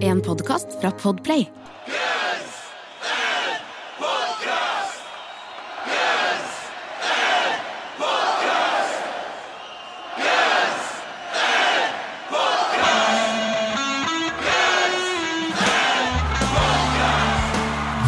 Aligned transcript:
En 0.00 0.20
podkast 0.20 0.66
fra 0.80 0.90
Podplay. 0.90 1.48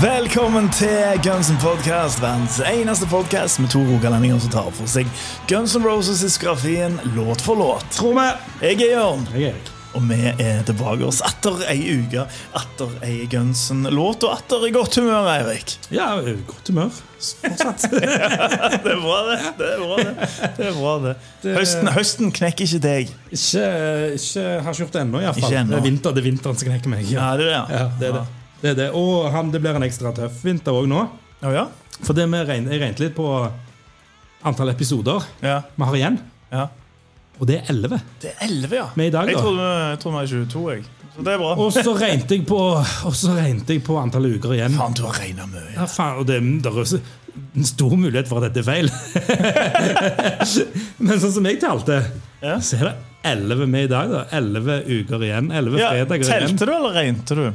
Velkommen 0.03 0.71
til 0.71 0.89
Guns 1.23 1.51
N' 1.51 1.61
Podcast, 1.61 2.23
verdens 2.23 2.61
eneste 2.61 3.07
podkast 3.07 3.61
med 3.61 3.69
to 3.69 3.79
rogalendinger 3.79 4.39
som 4.39 4.51
tar 4.51 4.71
for 4.71 4.89
seg 4.89 5.07
Guns 5.49 5.77
N' 5.77 5.85
Roses-diskografien 5.85 7.01
låt 7.17 7.41
for 7.41 7.55
låt. 7.57 7.91
Tror 7.91 8.15
vi. 8.15 8.31
Jeg 8.69 8.81
er 8.81 8.97
Jørn, 8.97 9.29
Jeg 9.35 9.43
er 9.43 9.49
Erik. 9.49 9.78
Og 9.97 10.05
vi 10.11 10.17
er 10.31 10.61
tilbake 10.69 11.07
oss 11.09 11.21
atter 11.25 11.63
ei 11.73 11.79
uke, 12.03 12.25
atter 12.59 12.95
ei 13.07 13.27
Gunsen-låt 13.31 14.25
og 14.27 14.35
atter 14.35 14.67
i 14.69 14.73
godt 14.75 14.99
humør, 15.01 15.29
Eirik. 15.33 15.77
Ja, 15.95 16.11
godt 16.49 16.69
humør. 16.69 16.91
Fortsatt. 17.19 17.87
Det 18.85 18.93
er 18.93 19.01
bra, 19.03 19.17
det. 19.27 19.39
Det 19.59 19.69
er 19.73 19.81
bra, 19.83 19.97
det. 19.99 20.29
det, 20.59 20.67
er 20.69 20.77
bra, 20.77 20.93
det. 21.03 21.15
Høsten, 21.57 21.91
høsten 21.97 22.33
knekker 22.37 22.69
ikke 22.69 22.83
deg. 22.85 23.15
ikke, 23.35 23.65
ikke 24.15 24.45
har 24.45 24.69
ikke 24.71 24.83
gjort 24.85 24.99
det 24.99 25.03
ennå, 25.03 25.23
iallfall. 25.25 25.57
Det 25.57 25.79
er 25.81 25.87
vinter, 25.89 26.15
det 26.15 26.23
er 26.23 26.29
vinteren 26.29 26.61
som 26.61 26.71
knekker 26.71 26.93
meg. 26.93 27.09
Ja, 27.11 27.31
det 27.41 27.49
er 27.49 27.55
det. 27.55 27.79
Ja, 27.79 27.87
det 27.99 28.11
er 28.11 28.19
det. 28.19 28.25
det, 28.61 28.71
er 28.71 28.79
det. 28.83 28.91
Og 28.99 29.31
han, 29.35 29.51
det 29.55 29.63
blir 29.65 29.79
en 29.81 29.87
ekstra 29.89 30.13
tøff 30.17 30.45
vinter 30.47 30.77
òg 30.79 30.87
nå. 30.91 31.07
Oh, 31.43 31.55
ja? 31.55 31.67
For 32.05 32.15
det 32.15 32.29
vi 32.31 32.45
regn, 32.53 32.69
jeg 32.71 32.83
regnet 32.85 33.03
litt 33.03 33.17
på 33.19 33.27
antall 34.47 34.71
episoder 34.71 35.25
Ja. 35.43 35.63
vi 35.75 35.89
har 35.91 35.99
igjen. 35.99 36.21
ja. 36.55 36.69
Og 37.39 37.47
det 37.47 37.61
er 37.61 37.69
11. 37.73 38.01
Det 38.23 38.31
er 38.33 38.47
11, 38.49 38.77
ja. 38.77 38.87
Med 38.99 39.07
i 39.07 39.11
dag, 39.15 39.29
jeg 39.31 39.37
da? 39.39 39.43
trodde 39.45 39.67
jeg 39.91 39.99
trodde 40.03 40.15
vi 40.15 40.19
var 40.19 40.27
22, 40.49 40.65
jeg. 40.75 40.83
Så 41.19 41.25
det 41.27 41.33
er 41.35 41.39
bra. 41.43 41.53
Og 41.59 41.73
så 41.75 41.93
regnet 41.99 42.31
jeg 42.31 42.45
på, 42.47 42.59
og 43.09 43.15
så 43.19 43.33
regnet 43.35 43.71
jeg 43.75 43.83
på 43.87 43.97
antall 43.99 44.27
uker 44.37 44.53
igjen. 44.55 44.75
Faen, 44.79 44.95
du 44.99 45.03
har 45.07 45.17
regna 45.19 45.47
mye. 45.51 45.65
Ja, 45.75 45.87
faen, 45.91 46.21
og 46.23 46.27
det, 46.29 46.39
det 46.63 46.71
er 46.71 46.79
også 46.85 47.01
en 47.59 47.67
stor 47.67 47.95
mulighet 47.99 48.29
for 48.31 48.39
at 48.43 48.51
dette 48.55 48.63
er 48.63 48.67
feil. 48.67 48.91
Men 51.07 51.19
sånn 51.23 51.35
som 51.39 51.47
jeg 51.49 51.61
talte, 51.63 52.01
Ja. 52.43 52.59
så 52.63 52.79
er 52.79 52.85
det 52.91 52.95
11 53.27 53.67
med 53.67 53.89
i 53.89 53.91
dag. 53.91 54.11
da 54.13 54.25
11 54.39 54.77
uker 54.87 55.25
igjen. 55.27 55.51
11 55.51 55.79
Ja, 55.81 55.89
fredager 55.91 56.23
igjen. 56.29 56.49
Telte 56.55 56.67
du, 56.69 56.73
eller 56.77 56.95
regnet 56.95 57.35
du? 57.35 57.49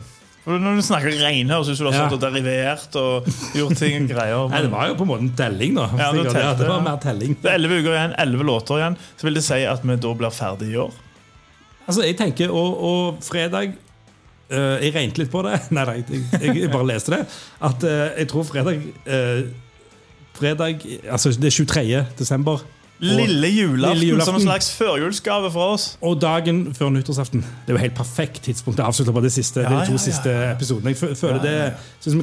Når 0.44 0.76
du 0.76 0.82
snakker 0.84 1.14
regne, 1.24 1.54
høres 1.54 1.70
det 1.70 1.74
ut 1.74 1.78
som 1.80 1.88
du 1.88 1.92
har 1.96 2.10
Ja. 2.10 2.16
og 2.18 2.20
derivert 2.20 2.96
og 3.00 3.28
gjort 3.56 3.78
ting 3.80 4.04
og 4.04 4.10
greier. 4.12 4.50
Nei, 4.52 4.62
Det 4.66 4.72
var 4.74 4.88
jo 4.90 4.96
på 5.00 5.06
en 5.06 5.12
måte 5.14 5.24
en 5.24 5.36
telling, 5.40 5.76
da. 5.78 5.86
Ja, 5.98 6.10
det, 6.12 6.26
telte, 6.34 6.58
det 6.60 6.68
var 6.68 6.82
mer 6.84 6.98
telling. 7.00 7.38
Det 7.42 7.52
er 7.52 7.56
11 7.62 7.78
uker 7.80 7.94
igjen, 7.94 8.16
11 8.20 8.44
låter 8.50 8.82
igjen. 8.82 8.98
Så 9.16 9.24
vil 9.30 9.34
det 9.40 9.44
si 9.46 9.62
at 9.64 9.86
vi 9.88 9.96
da 9.96 10.14
blir 10.20 10.36
ferdig 10.36 10.74
i 10.74 10.76
år. 10.84 10.92
Altså, 11.88 12.04
jeg 12.04 12.18
tenker, 12.20 12.52
Og, 12.52 12.76
og 12.84 13.24
fredag 13.24 13.74
eh, 14.50 14.84
Jeg 14.84 14.94
regnet 14.96 15.18
litt 15.18 15.32
på 15.32 15.42
det. 15.48 15.62
Nei, 15.76 15.86
nei, 15.86 16.04
jeg, 16.42 16.56
jeg 16.62 16.72
bare 16.72 16.88
leste 16.92 17.12
det. 17.16 17.22
At 17.62 17.84
eh, 17.84 18.06
jeg 18.20 18.28
tror 18.32 18.44
fredag 18.44 18.84
eh, 19.08 19.44
Fredag 20.34 20.84
Altså, 21.08 21.30
det 21.40 21.52
er 21.54 21.56
23. 21.64 22.06
desember. 22.20 22.64
Lille 23.04 23.50
julaften, 23.52 24.00
Lille 24.00 24.10
julaften. 24.14 24.26
som 24.26 24.36
en 24.40 24.46
slags 24.48 24.70
førjulsgave 24.78 25.52
fra 25.52 25.68
oss. 25.74 25.86
Og 26.02 26.16
dagen 26.22 26.64
før 26.78 26.90
nyttårsaften. 26.96 27.44
Det 27.44 27.74
er 27.74 27.78
jo 27.78 27.82
helt 27.84 27.98
perfekt 27.98 28.42
tidspunkt 28.48 28.80
å 28.80 28.88
avslutte 28.88 29.14
på 29.16 29.24
de, 29.26 29.32
siste, 29.34 29.62
Ja, 29.66 29.70
de 29.70 29.86
to 29.90 29.94
ja, 29.94 30.00
ja. 30.00 30.04
siste 30.06 30.36
episodene. 30.54 30.94
Jeg 30.94 31.18
føler. 31.20 31.42
Det, 31.44 31.56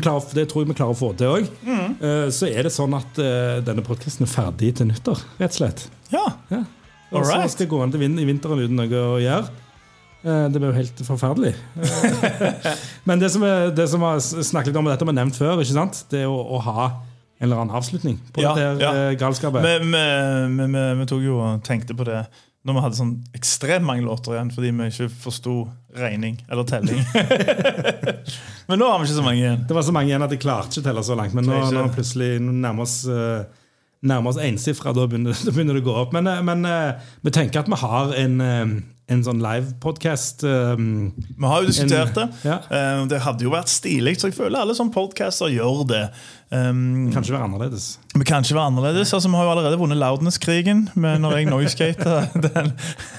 klarer, 0.00 0.34
det 0.40 0.48
tror 0.50 0.64
jeg 0.64 0.72
vi 0.72 0.78
klarer 0.80 0.96
å 0.96 1.00
få 1.00 1.12
til 1.20 1.34
òg. 1.36 1.48
Mm. 1.66 1.96
så 2.32 2.48
er 2.50 2.64
det 2.66 2.72
sånn 2.74 2.94
at 2.96 3.20
eh, 3.20 3.60
denne 3.66 3.84
podkasten 3.86 4.24
er 4.26 4.32
ferdig 4.32 4.74
til 4.80 4.88
nyttår, 4.90 5.24
rett 5.40 5.52
og 5.56 5.58
slett. 5.62 5.88
Ja. 6.14 6.26
Ja. 6.50 6.64
Og 7.10 7.26
så 7.26 7.40
skal 7.50 7.66
jeg 7.66 7.72
gå 7.72 7.82
an 7.82 7.92
til 7.92 8.00
vind, 8.04 8.20
i 8.22 8.24
vinteren 8.28 8.62
uten 8.62 8.78
noe 8.78 9.04
å 9.04 9.18
gjøre. 9.20 9.50
Eh, 10.22 10.46
Det 10.52 10.60
blir 10.60 10.70
jo 10.70 10.78
helt 10.78 11.04
forferdelig. 11.06 11.54
Eh, 12.00 12.74
Men 13.08 13.20
det 13.20 13.30
som, 13.32 13.42
vi 13.42 14.04
har 14.04 14.20
snakket 14.20 14.76
om, 14.76 14.86
og 14.86 14.92
dette 14.92 15.04
vi 15.06 15.12
har 15.12 15.18
nevnt 15.20 15.36
før, 15.38 15.60
det 16.10 16.20
er 16.22 16.28
å, 16.28 16.36
å 16.56 16.60
ha 16.64 16.90
eller 17.40 17.56
annen 17.62 17.76
avslutning 17.76 18.18
på 18.32 18.44
Ja, 18.44 18.54
dette 18.54 18.84
ja. 18.84 18.92
her, 18.92 19.10
eh, 19.10 19.16
galskapet. 19.18 19.64
Vi, 19.64 19.74
vi, 19.88 20.86
vi, 21.00 21.08
tok 21.08 21.24
jo 21.24 21.40
og 21.40 21.62
tenkte 21.66 21.96
på 21.96 22.06
det 22.08 22.22
når 22.68 22.76
vi 22.76 22.80
hadde 22.84 22.98
sånn 22.98 23.12
ekstremt 23.36 23.86
mange 23.88 24.04
låter 24.04 24.34
igjen 24.34 24.50
fordi 24.52 24.72
vi 24.76 24.88
ikke 24.92 25.08
forsto 25.22 25.54
regning 25.96 26.36
eller 26.52 26.66
telling. 26.68 27.00
Men 28.68 28.82
nå 28.82 28.90
har 28.90 29.00
vi 29.00 29.08
ikke 29.08 29.16
så 29.16 29.24
mange 29.24 29.40
igjen. 29.40 29.62
Det 29.68 29.76
var 29.78 29.86
så 29.86 29.94
mange 29.96 30.12
igjen 30.12 30.26
at 30.26 30.34
jeg 30.36 30.42
klarte 30.42 30.74
ikke 30.74 30.84
å 30.84 30.88
telle 30.90 31.04
så 31.08 31.16
langt. 31.16 31.36
Men 31.38 31.48
nå, 31.48 31.62
nå 31.72 31.86
plutselig 31.94 32.34
nærmer 32.44 32.84
oss 32.84 32.98
uh, 33.08 33.48
Nærmer 34.00 34.32
oss 34.32 34.38
ensifra, 34.40 34.94
da 34.96 35.04
begynner, 35.04 35.36
da 35.44 35.52
begynner 35.52 35.76
det 35.76 35.84
å 35.84 35.90
gå 35.90 35.98
opp. 36.06 36.14
Men, 36.16 36.30
eh, 36.30 36.40
men 36.46 36.64
eh, 36.64 36.96
vi 37.26 37.34
tenker 37.36 37.60
at 37.60 37.68
vi 37.68 37.76
har 37.82 38.14
en, 38.16 38.40
eh, 38.40 38.70
en 39.10 39.24
sånn 39.26 39.42
livepodkast. 39.42 40.44
Um, 40.46 41.10
Vi 41.18 41.48
har 41.50 41.60
jo 41.60 41.66
diskutert 41.68 42.14
det. 42.14 42.28
ja. 42.46 42.60
Det 43.10 43.18
hadde 43.24 43.42
jo 43.42 43.50
vært 43.50 43.68
stilig, 43.68 44.14
så 44.20 44.28
jeg 44.30 44.36
føler 44.36 44.62
alle 44.62 44.76
sånne 44.78 44.94
podcaster 44.94 45.50
gjør 45.50 45.82
det. 45.90 46.04
Um, 46.54 47.10
Kanskje 47.10 47.34
være 47.34 47.48
annerledes. 47.48 47.88
Vi 48.14 48.22
kan 48.24 48.46
ikke 48.46 48.54
være 48.54 48.70
annerledes. 48.70 49.10
altså 49.12 49.28
Vi 49.28 49.34
har 49.34 49.48
jo 49.48 49.52
allerede 49.56 49.80
vunnet 49.82 49.98
Loudness-krigen 49.98 50.84
med 50.94 51.20
når 51.24 51.36
jeg 51.40 51.50
noiskata 51.50 52.20
den 52.46 52.70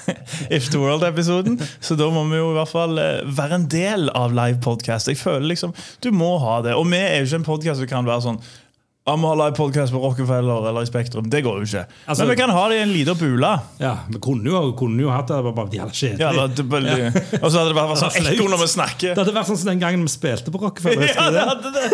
If 0.56 0.70
the 0.72 0.80
World-episoden. 0.80 1.60
Så 1.84 1.94
da 2.00 2.08
må 2.10 2.24
vi 2.32 2.40
jo 2.40 2.50
i 2.54 2.56
hvert 2.56 2.72
fall 2.72 2.96
være 3.28 3.60
en 3.60 3.68
del 3.76 4.08
av 4.16 4.32
live 4.32 4.64
podcast. 4.64 5.12
Jeg 5.12 5.20
føler 5.20 5.52
liksom, 5.52 5.76
Du 6.00 6.08
må 6.10 6.38
ha 6.40 6.62
det. 6.64 6.72
Og 6.74 6.88
vi 6.88 7.04
er 7.04 7.20
jo 7.20 7.28
ikke 7.28 7.42
en 7.44 7.48
podkast 7.52 7.84
som 7.84 7.92
kan 7.92 8.08
være 8.08 8.24
sånn 8.30 8.42
ja, 9.04 9.16
Vi 9.16 9.22
har 9.26 9.36
live 9.36 9.56
podcast 9.56 9.92
på 9.92 9.98
Rockefeller 9.98 10.68
eller 10.68 10.82
i 10.82 10.86
Spektrum. 10.86 11.26
Det 11.30 11.40
går 11.42 11.56
jo 11.58 11.62
ikke. 11.66 11.84
Altså- 12.06 12.22
Men 12.22 12.30
vi 12.30 12.36
kan 12.36 12.50
ha 12.50 12.68
det 12.68 12.76
i 12.76 12.82
en 12.82 12.92
liten 12.92 13.16
bule. 13.18 13.60
Ja, 13.80 13.96
Vi 14.08 14.18
kunne 14.22 14.44
jo, 14.46 14.72
kunne 14.78 15.02
jo 15.02 15.10
hatt 15.10 15.26
det, 15.26 15.36
det 15.36 15.44
var 15.44 15.52
bare 15.52 15.70
jævla 15.74 15.90
kjedelig. 15.90 16.20
Ja, 16.20 16.46
det 16.46 17.40
Og 17.42 17.50
så 17.50 17.58
hadde 17.58 17.68
det 17.72 17.74
bare 17.74 17.88
vært 17.92 17.98
sånn 18.04 18.30
ekko 18.30 18.46
når 18.52 18.62
vi 18.62 18.68
snakker. 18.76 19.14
Det 19.14 19.18
hadde 19.24 19.34
vært 19.34 19.50
sånn 19.50 19.58
som 19.58 19.72
den 19.72 19.80
gangen 19.82 20.02
vi 20.06 20.12
spilte 20.12 20.54
på 20.54 20.62
Rockefeller. 20.62 21.08
Ja, 21.10 21.30
det 21.30 21.46
hadde 21.50 21.72
det. 21.74 21.86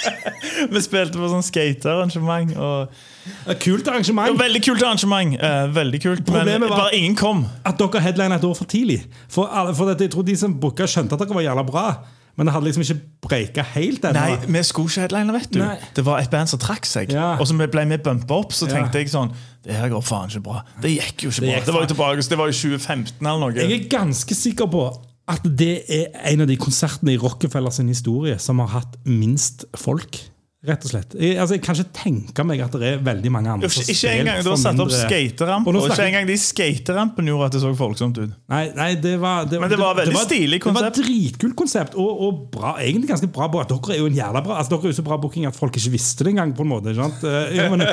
Vi 0.74 0.80
spilte 0.84 1.16
på 1.16 1.28
sånn 1.30 1.42
skatearrangement. 1.46 2.52
Og 2.58 3.56
Kult 3.62 3.86
arrangement. 3.88 4.36
veldig 4.38 4.60
kult 4.64 4.82
arrangement. 4.82 5.36
Eh, 5.40 5.66
veldig 5.72 6.00
kult, 6.02 6.24
Problemet 6.26 6.60
Men 6.60 6.68
bare 6.74 6.96
ingen 6.96 7.14
kom. 7.16 7.46
At 7.64 7.78
dere 7.78 8.00
headlina 8.04 8.36
et 8.36 8.44
år 8.44 8.56
for 8.58 8.68
tidlig. 8.68 9.04
For, 9.28 9.48
alle, 9.48 9.72
for 9.74 9.86
dette, 9.88 10.04
jeg 10.08 10.12
tror 10.12 10.26
De 10.26 10.36
som 10.36 10.54
booka, 10.60 10.84
skjønte 10.88 11.14
at 11.16 11.22
dere 11.22 11.36
var 11.38 11.46
jævla 11.46 11.64
bra, 11.70 11.84
men 12.36 12.46
det 12.46 12.54
hadde 12.54 12.66
liksom 12.70 12.84
ikke 12.86 13.00
breika 13.26 13.62
helt 13.74 14.04
ennå. 14.04 14.20
Nei, 14.20 14.46
vi 14.46 14.62
skulle 14.64 14.88
ikke 14.88 15.04
headliner, 15.04 15.36
vet 15.36 15.50
du. 15.52 15.58
Nei. 15.60 15.76
Det 15.96 16.04
var 16.06 16.22
et 16.22 16.30
band 16.32 16.48
som 16.48 16.60
trakk 16.62 16.86
seg. 16.88 17.12
Ja. 17.12 17.34
Og 17.40 17.46
så 17.50 17.56
ble 17.58 17.84
vi 17.90 17.98
bumpa 17.98 18.38
opp, 18.38 18.52
så 18.56 18.68
Ja. 18.68 18.74
tenkte 18.78 19.02
jeg 19.02 19.08
sånn 19.12 19.32
Det 19.62 19.74
her 19.76 19.90
går 19.90 20.00
faen 20.02 20.30
ikke 20.30 20.42
bra. 20.42 20.62
Det 20.80 20.90
gikk 20.96 21.22
jo 21.26 21.28
ikke 21.28 21.40
Det 21.40 21.52
bra. 21.52 21.64
Det 21.66 21.74
var 21.74 21.80
jo 21.82 21.88
tilbake, 21.94 22.28
det 22.30 22.38
var 22.38 22.46
jo 22.46 22.52
2015 22.52 23.26
eller 23.26 23.40
noe. 23.40 23.52
Jeg 23.54 23.72
er 23.80 23.88
ganske 23.92 24.34
sikker 24.34 24.66
på 24.72 24.84
at 25.28 25.42
det 25.44 25.84
er 25.88 26.06
en 26.32 26.40
av 26.40 26.46
de 26.48 26.56
konsertene 26.56 27.12
i 27.12 27.18
Rockefeller 27.20 27.70
sin 27.70 27.88
historie 27.88 28.38
som 28.38 28.58
har 28.58 28.68
hatt 28.80 28.96
minst 29.04 29.64
folk. 29.76 30.16
Rett 30.60 30.82
og 30.84 30.90
slett. 30.92 31.14
Jeg, 31.16 31.38
altså, 31.40 31.54
jeg 31.56 31.62
kan 31.64 31.76
ikke 31.78 31.92
tenke 31.96 32.44
meg 32.44 32.60
at 32.60 32.74
det 32.76 32.84
er 32.84 32.98
veldig 33.00 33.30
mange 33.32 33.48
andre 33.48 33.68
Ikke 33.70 33.80
spilt 33.80 34.02
engang 34.10 34.42
du 34.44 34.50
har 34.50 34.58
satt 34.60 34.80
opp 34.84 34.90
skateramp, 34.92 35.64
Og 35.70 35.78
og 35.78 35.86
ikke 35.88 36.04
engang 36.04 36.26
de 36.28 36.34
skaterampene 36.36 37.32
gjorde 37.32 37.46
at 37.48 37.54
det 37.54 37.62
så 37.62 37.70
folksomt 37.78 38.18
ut. 38.20 38.34
Nei, 38.52 38.66
nei 38.76 38.90
det 39.00 39.14
var, 39.22 39.46
Men 39.48 39.70
det 39.72 39.78
var 39.80 39.94
veldig 39.96 40.20
stilig 40.26 40.58
Det 40.60 40.66
var 40.66 40.74
konsept. 40.82 40.98
et 41.00 41.06
dritkult 41.06 41.54
konsept, 41.56 41.94
og, 41.96 42.10
og 42.26 42.42
bra, 42.52 42.74
egentlig 42.84 43.08
ganske 43.08 43.30
bra. 43.32 43.48
bra. 43.54 43.62
Dere 43.70 43.94
er 43.96 44.02
jo 44.02 44.10
en 44.10 44.18
jævla 44.18 44.42
bra 44.44 44.58
altså, 44.60 44.74
Dere 44.74 44.90
er 44.90 44.92
jo 44.92 44.98
så 44.98 45.04
bra 45.06 45.16
booking 45.22 45.46
at 45.48 45.56
folk 45.56 45.78
ikke 45.80 45.92
visste 45.94 46.26
det 46.28 46.34
engang. 46.34 46.52
på 46.58 46.66
en 46.66 46.72
måte, 46.74 46.92
ikke 46.92 47.06
sant? 47.08 47.24
Eh, 47.24 47.56
jo, 47.56 47.68
men, 47.72 47.84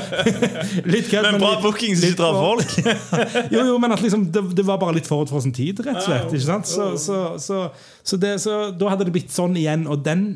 litt 0.97 1.07
kødd, 1.07 1.29
Men 1.31 1.39
bra 1.39 1.53
litt- 1.53 1.63
booking 1.63 1.95
som 1.95 2.09
ikke 2.09 2.19
drar 2.19 2.35
folk. 2.35 2.75
jo, 3.55 3.61
jo, 3.63 3.77
men 3.79 3.95
at 3.95 4.03
liksom, 4.03 4.27
det, 4.35 4.43
det 4.59 4.67
var 4.67 4.81
bare 4.83 4.97
litt 4.99 5.07
forut 5.07 5.31
for 5.31 5.39
sin 5.45 5.55
tid, 5.55 5.79
rett 5.87 6.01
og 6.01 6.09
slett. 6.09 6.35
ikke 6.35 6.49
sant? 6.49 6.67
Så, 6.67 6.89
så, 6.99 7.21
så, 7.39 7.63
så, 8.03 8.19
det, 8.19 8.33
så 8.43 8.59
da 8.75 8.91
hadde 8.91 9.07
det 9.07 9.15
blitt 9.15 9.31
sånn 9.31 9.55
igjen, 9.55 9.87
og 9.87 10.03
den 10.03 10.27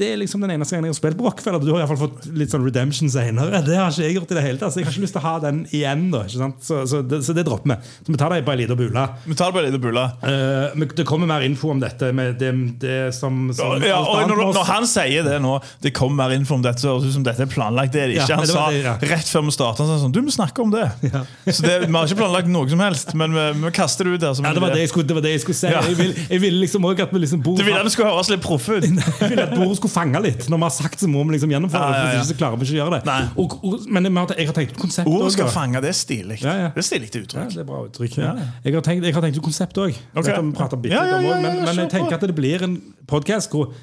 det 0.00 0.08
er 0.14 0.20
liksom 0.20 0.42
den 0.44 0.54
eneste 0.54 0.74
gangen 0.76 0.88
jeg 0.88 0.94
har 0.94 0.98
spilt 0.98 1.18
på 1.18 1.26
Rockefeller. 1.26 1.62
Du 1.62 1.70
har 1.72 1.82
i 1.82 1.84
hvert 1.84 1.92
fall 1.92 2.08
fått 2.08 2.28
litt 2.36 2.52
sånn 2.52 2.64
redemption 2.64 3.10
senere. 3.12 3.60
Det 3.66 3.76
har 3.76 3.92
ikke 3.92 4.06
jeg 4.06 4.16
gjort 4.16 4.32
i 4.32 4.38
det 4.38 4.44
hele 4.44 4.60
tatt, 4.60 4.74
så 4.74 4.80
jeg 4.80 4.88
har 4.88 4.94
ikke 4.94 5.04
lyst 5.04 5.16
til 5.16 5.22
å 5.22 5.24
ha 5.26 5.34
den 5.44 5.60
igjen. 5.76 6.06
da, 6.12 6.22
ikke 6.26 6.40
sant? 6.40 6.60
Så, 6.64 6.80
så, 6.90 7.00
det, 7.06 7.20
så 7.26 7.36
det 7.36 7.44
dropper 7.48 7.74
vi. 7.74 7.76
Så 8.06 8.14
vi 8.14 8.20
tar 8.20 8.34
det 8.34 8.40
på 8.46 8.54
ei 8.54 8.60
lita 8.62 8.76
bule. 8.78 9.06
Vi 9.26 9.36
tar 9.38 9.50
det 9.50 9.56
på 9.56 9.62
en 9.62 9.68
liten 9.68 9.84
bulle. 9.84 10.04
Eh, 10.26 10.86
det 11.00 11.06
kommer 11.08 11.30
mer 11.30 11.44
info 11.46 11.72
om 11.74 11.82
dette. 11.82 12.12
med 12.16 12.38
det, 12.40 12.52
det 12.82 12.98
som, 13.16 13.38
som 13.56 13.76
Ja, 13.80 13.92
ja, 13.92 14.00
og 14.00 14.30
når, 14.30 14.42
når 14.56 14.68
han 14.70 14.88
sier 14.88 15.26
det 15.26 15.36
nå, 15.44 15.58
det 15.84 15.94
kommer 15.96 16.24
mer 16.24 16.36
info 16.36 16.56
om 16.56 16.64
dette, 16.64 16.82
så 16.82 16.94
høres 16.94 17.06
det 17.06 17.12
ut 17.12 17.18
som 17.20 17.26
dette 17.28 17.44
er 17.46 17.52
planlagt. 17.52 17.94
Det 17.94 18.04
er 18.06 18.12
det 18.14 18.18
Ja, 18.20 18.26
ikke. 18.26 18.40
Han 18.40 18.48
det 18.48 18.54
sa 18.56 18.66
det, 18.72 18.82
ja. 18.86 18.96
rett 19.14 19.30
før 19.30 19.46
vi 19.46 19.54
starta 19.54 19.88
sånn 19.90 20.14
Du 20.14 20.22
må 20.24 20.32
snakke 20.34 20.64
om 20.64 20.72
det. 20.74 20.86
Så 21.56 21.64
det, 21.66 21.76
Vi 21.86 21.92
har 21.92 22.08
ikke 22.08 22.22
planlagt 22.22 22.50
noe 22.50 22.68
som 22.70 22.80
helst, 22.84 23.14
men 23.18 23.36
vi, 23.36 23.46
vi 23.66 23.74
kaster 23.76 24.08
det 24.08 24.16
ut 24.16 24.24
der. 24.24 24.34
Som 24.38 24.48
ja, 24.48 24.54
det, 24.56 24.64
var 24.64 24.74
det, 24.74 24.84
jeg 24.84 24.94
skulle, 24.94 25.08
det 25.08 25.18
var 25.18 25.26
det 25.28 25.36
jeg 25.36 25.44
skulle 25.44 25.60
si. 25.60 25.70
Ja. 25.70 25.84
Jeg 26.30 26.40
ville 26.40 26.50
vil 26.50 26.60
liksom 26.64 26.86
òg 26.88 27.00
at 27.04 27.12
vi 27.14 27.22
liksom 27.22 27.42
bor 27.44 27.58
Du 27.58 27.64
ville 27.64 27.78
at 27.80 27.86
vi 27.86 27.92
skulle 27.94 28.10
høres 28.10 28.30
litt 28.32 28.42
proffe 28.44 28.78
ut. 28.78 28.86
Skulle 29.90 30.06
fange 30.06 30.22
litt. 30.24 30.46
Når 30.50 30.62
vi 30.62 30.66
har 30.66 30.74
sagt, 30.76 31.02
så 31.02 31.10
må 31.10 31.24
vi 31.26 31.36
liksom 31.36 31.52
gjennomføre 31.54 31.90
det. 31.90 32.00
Hvis 32.06 32.16
ikke 32.20 32.30
så 32.30 32.38
klarer 32.40 32.60
vi 32.60 32.68
ikke 32.68 32.76
å 32.76 32.80
gjøre 32.80 33.02
det. 33.02 33.18
Og, 33.34 33.58
og, 33.66 33.76
men 33.90 34.08
jeg 34.08 34.48
har, 34.48 34.56
tenkt 34.56 34.80
konsept 34.80 35.10
Ordet 35.10 35.34
skal 35.36 35.52
fange, 35.52 35.82
det 35.84 35.92
er 35.92 35.98
stilig. 35.98 36.40
Ja, 36.44 36.56
ja. 36.64 36.72
Det 36.74 36.84
er 36.84 36.88
stilig 36.88 37.12
til 37.12 37.24
Ja, 37.24 37.28
uttrykk. 37.28 37.54
det 37.54 37.62
er 37.64 37.68
bra 37.68 37.84
uttrykk. 37.88 38.18
Jeg 38.20 38.74
har 38.78 38.86
tenkt, 38.86 39.06
jeg 39.10 39.18
har 39.18 39.26
tenkt 39.26 39.44
konsept 39.44 39.80
òg. 39.82 40.02
Okay. 40.14 40.34
Ja, 40.34 40.40
ja, 40.40 41.04
ja, 41.04 41.20
ja, 41.20 41.38
men, 41.42 41.62
men 41.66 41.84
jeg 41.84 41.92
tenker 41.92 42.18
at 42.18 42.26
det 42.26 42.36
blir 42.36 42.66
en 42.66 42.80
podkast 43.10 43.52
hvor 43.54 43.74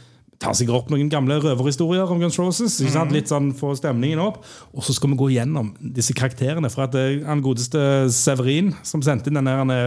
tar 0.42 0.54
sikkert 0.58 0.84
opp 0.84 0.92
noen 0.94 1.10
gamle 1.10 1.40
røverhistorier 1.42 2.10
om 2.14 2.20
Guns 2.22 2.38
Roses. 2.38 2.76
Sant? 2.94 3.14
Litt 3.16 3.32
sånn 3.32 3.50
Få 3.58 3.74
stemningen 3.78 4.22
opp. 4.22 4.44
Og 4.74 4.86
så 4.86 4.94
skal 4.94 5.14
vi 5.14 5.20
gå 5.20 5.32
gjennom 5.34 5.72
disse 5.82 6.14
karakterene. 6.18 6.70
For 6.74 6.86
at 6.86 6.98
er 6.98 7.24
han 7.26 7.42
godeste 7.46 7.82
Severin, 8.14 8.74
som 8.86 9.02
sendte 9.06 9.32
inn 9.32 9.40
denne 9.42 9.80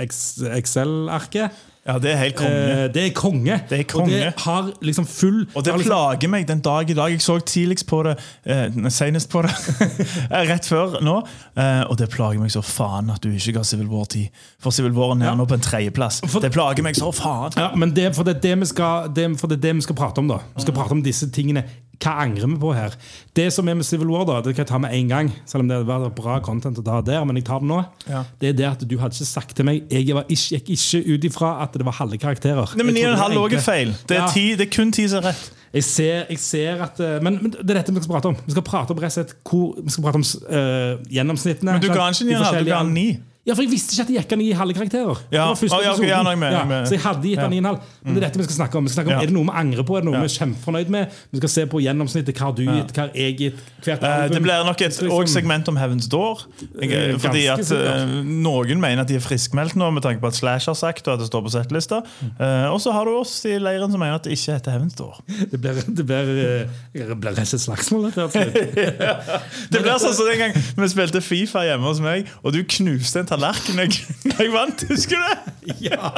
Excel-arket 0.00 1.66
Ja, 1.90 1.96
det 1.98 2.10
er 2.12 2.18
helt 2.20 2.36
konge. 2.38 2.60
Eh, 2.70 2.84
det 2.94 3.02
er 3.08 3.14
konge. 3.16 3.56
Det 3.70 3.78
er 3.80 3.86
konge. 3.90 4.04
Og 4.04 4.10
det 4.10 4.44
har 4.44 4.68
liksom 4.86 5.06
full 5.10 5.40
Og 5.54 5.64
det 5.66 5.74
liksom, 5.74 5.88
plager 5.90 6.30
meg 6.30 6.46
den 6.48 6.62
dag 6.62 6.90
i 6.90 6.96
dag. 6.96 7.10
Jeg 7.10 7.24
så 7.24 7.38
tidligst 7.42 7.86
på 7.90 8.02
det, 8.06 8.14
eh, 8.46 8.78
senest 8.94 9.30
på 9.32 9.42
det, 9.46 9.50
eh, 10.30 10.44
rett 10.50 10.68
før 10.70 11.00
nå. 11.02 11.16
Eh, 11.58 11.82
og 11.90 11.98
det 11.98 12.10
plager 12.14 12.38
meg 12.42 12.52
så 12.54 12.62
faen 12.62 13.10
at 13.10 13.22
du 13.24 13.30
ikke 13.32 13.56
ga 13.58 13.64
Civil 13.66 13.90
War 13.90 14.06
10. 14.06 14.28
For 14.62 14.70
Civil 14.76 14.94
War 14.96 15.16
er 15.16 15.24
Ja. 15.30 15.34
nå 15.34 15.48
på 15.50 15.58
en 15.58 15.66
tredjeplass. 15.66 16.20
Det 16.22 16.52
plager 16.54 16.82
meg 16.86 16.94
så 16.98 17.10
faen. 17.12 17.56
Ja, 17.58 17.72
men 17.74 17.94
det, 17.96 18.14
for 18.16 18.22
det 18.24 18.36
er 18.38 18.40
det, 18.48 18.56
vi 18.60 18.70
skal, 18.70 19.10
det, 19.14 19.28
for 19.40 19.50
det 19.50 19.58
er 19.58 19.68
det 19.68 19.76
vi 19.82 19.88
skal 19.88 19.98
prate 19.98 20.22
om, 20.22 20.28
da. 20.30 20.38
Vi 20.56 20.62
skal 20.62 20.74
prate 20.76 20.92
om 20.96 21.02
disse 21.02 21.30
tingene. 21.34 21.64
Hva 22.00 22.14
angrer 22.24 22.48
vi 22.48 22.56
på 22.60 22.70
her? 22.72 22.94
Det 23.36 23.46
som 23.52 23.68
er 23.68 23.76
med 23.76 23.84
Civil 23.84 24.08
War, 24.08 24.24
da, 24.24 24.38
det 24.40 24.54
kan 24.54 24.64
jeg 24.64 24.70
ta 24.70 24.78
med 24.80 24.94
en 24.96 25.10
gang. 25.10 25.30
Selv 25.48 25.66
om 25.66 25.68
det 25.68 25.80
var 25.88 26.06
bra 26.16 26.38
content 26.44 26.80
å 26.80 26.84
ta 26.86 27.00
der, 27.04 27.26
men 27.28 27.36
jeg 27.36 27.44
tar 27.50 27.60
det 27.60 27.68
nå. 27.68 27.82
Ja. 28.08 28.22
Det 28.40 28.52
er 28.52 28.56
det 28.56 28.68
at 28.70 28.84
du 28.88 28.96
hadde 29.02 29.18
ikke 29.18 29.28
sagt 29.28 29.52
til 29.58 29.68
meg 29.68 29.84
Jeg 29.92 30.16
var 30.16 30.24
ikke, 30.28 30.60
gikk 30.60 30.70
ikke 30.76 31.00
ut 31.12 31.26
ifra 31.28 31.54
at 31.66 31.76
det 31.76 31.84
var 31.86 31.98
halve 32.00 32.16
karakterer. 32.22 32.72
Nei, 32.80 32.88
men 32.88 32.96
ni 32.96 33.04
og 33.04 33.12
en 33.12 33.20
9,5 33.36 33.40
òg 33.44 33.56
er 33.58 33.64
feil. 33.64 33.96
Det 34.08 34.16
er, 34.16 34.22
Ja. 34.24 34.30
ti, 34.32 34.46
det 34.56 34.68
er 34.68 34.72
kun 34.72 34.92
ti 34.96 35.06
som 35.12 35.20
er 35.20 35.30
rett. 35.34 35.50
Jeg 35.70 35.84
ser, 35.86 36.24
jeg 36.32 36.38
ser 36.42 36.80
at 36.82 36.98
eh, 37.04 37.18
men, 37.22 37.36
men 37.42 37.52
det 37.52 37.62
er 37.62 37.82
dette 37.82 37.92
vi 37.94 38.02
skal 38.02 38.16
prate 38.16 38.32
om. 38.32 38.38
Vi 38.46 38.54
skal 38.56 38.64
prate 38.66 38.94
om 38.96 38.98
rett 38.98 39.12
og 39.12 39.18
slett 39.20 39.36
hvor, 39.46 39.76
Vi 39.78 39.92
skal 39.94 40.06
prate 40.08 40.18
om 40.18 40.24
uh, 40.50 41.04
gjennomsnittene. 41.12 41.76
Men 41.76 41.84
du 41.84 41.92
ga 41.92 42.08
ikke 42.10 42.26
De 42.26 42.40
9,5, 42.40 42.64
du 42.64 42.72
ga 42.72 42.80
9. 42.88 43.04
Ja, 43.50 43.54
for 43.58 43.64
jeg 43.66 43.70
visste 43.72 43.96
ikke 43.96 44.04
at 44.06 44.10
det 44.12 44.16
gikk 44.20 44.32
an 44.36 44.42
å 44.42 44.46
gi 44.46 44.52
halve 44.60 44.74
karakterer. 44.78 45.18
Det 45.30 45.34
Ja. 45.40 45.46
var 45.50 45.56
første 45.58 45.80
ja, 45.82 45.92
okay, 45.96 46.06
ja, 46.08 46.22
jeg 46.22 46.38
med, 46.38 46.52
jeg 46.54 46.68
med. 46.70 46.86
Så 46.86 46.94
jeg 46.94 47.00
hadde 47.02 47.22
gitt 47.26 47.40
han 47.42 47.52
Ja. 47.52 47.60
9,5. 47.60 47.80
Men 48.04 48.14
det 48.14 48.22
er 48.22 48.26
dette 48.28 48.38
vi 48.38 48.44
skal 48.46 48.56
snakke 48.60 48.78
om. 48.78 48.84
Vi 48.86 48.90
skal 48.94 49.02
snakke 49.04 49.16
om. 49.16 49.22
Er 49.22 49.26
det 49.26 49.34
noe 49.34 49.44
vi 49.50 49.54
angrer 49.60 49.84
på? 49.88 49.96
Er 49.96 50.00
det 50.04 50.08
noe 50.10 50.20
vi 50.22 50.28
er 50.30 50.34
kjempefornøyd 50.38 50.88
med? 50.94 51.16
Vi 51.32 51.40
skal 51.42 51.48
se 51.56 51.64
på 51.66 51.80
gjennomsnittet. 51.82 52.34
Hva 52.38 52.44
har 52.46 52.52
du 52.54 52.62
gitt? 52.62 52.92
Hva 52.94 53.00
har 53.02 53.10
jeg 53.14 53.36
gitt? 53.40 53.58
Hvert 53.82 54.02
Eh, 54.04 54.14
album. 54.22 54.34
Det 54.36 54.42
blir 54.42 54.64
nok 54.70 54.80
et 54.82 54.92
liksom- 55.00 55.26
segment 55.34 55.68
om 55.68 55.76
Heaven's 55.76 56.08
Door. 56.08 56.46
Jeg, 56.80 57.18
fordi 57.20 57.46
at 57.50 57.58
sikkert. 57.66 57.96
eh, 58.00 58.22
Noen 58.22 58.78
mener 58.80 59.00
at 59.02 59.08
de 59.08 59.16
er 59.16 59.20
friskmeldt 59.20 59.74
nå, 59.74 59.90
med 59.92 60.02
tanke 60.02 60.20
på 60.20 60.26
at 60.28 60.34
Slash 60.34 60.66
har 60.66 60.74
sagt 60.74 61.08
og 61.08 61.14
at 61.14 61.20
det 61.20 61.28
står 61.28 61.42
på 61.42 61.50
settlista. 61.50 62.02
Uh, 62.38 62.70
og 62.72 62.78
så 62.80 62.92
har 62.92 63.04
du 63.04 63.10
oss 63.18 63.44
i 63.46 63.58
leiren 63.58 63.90
som 63.90 63.98
mener 63.98 64.14
at 64.14 64.22
det 64.24 64.32
ikke 64.38 64.54
heter 64.54 64.70
Heaven's 64.78 64.94
Door. 64.96 65.16
Det 65.50 65.60
blir, 65.60 65.74
det 65.74 66.06
blir, 66.06 66.68
det 66.94 67.20
blir 67.20 67.34
rett 67.34 67.48
slett 67.48 67.60
slagsmål. 67.66 68.12
Dette. 68.12 68.30
Det 69.70 69.82
blir 69.82 69.98
sånn 69.98 70.14
som 70.14 70.26
den 70.26 70.38
gang 70.38 70.52
vi 70.76 70.88
spilte 70.88 71.20
Fifa 71.22 71.58
hjemme 71.64 71.82
hos 71.84 72.00
meg, 72.00 72.26
og 72.44 72.52
du 72.52 72.62
knuste 72.64 73.16
en 73.20 73.26
tallerken 73.26 73.39
når 73.40 73.80
jeg, 73.86 73.92
jeg 74.38 74.52
vant. 74.54 74.84
Husker 74.90 75.16
du 75.16 75.22
det? 75.26 75.38
ja. 75.90 76.10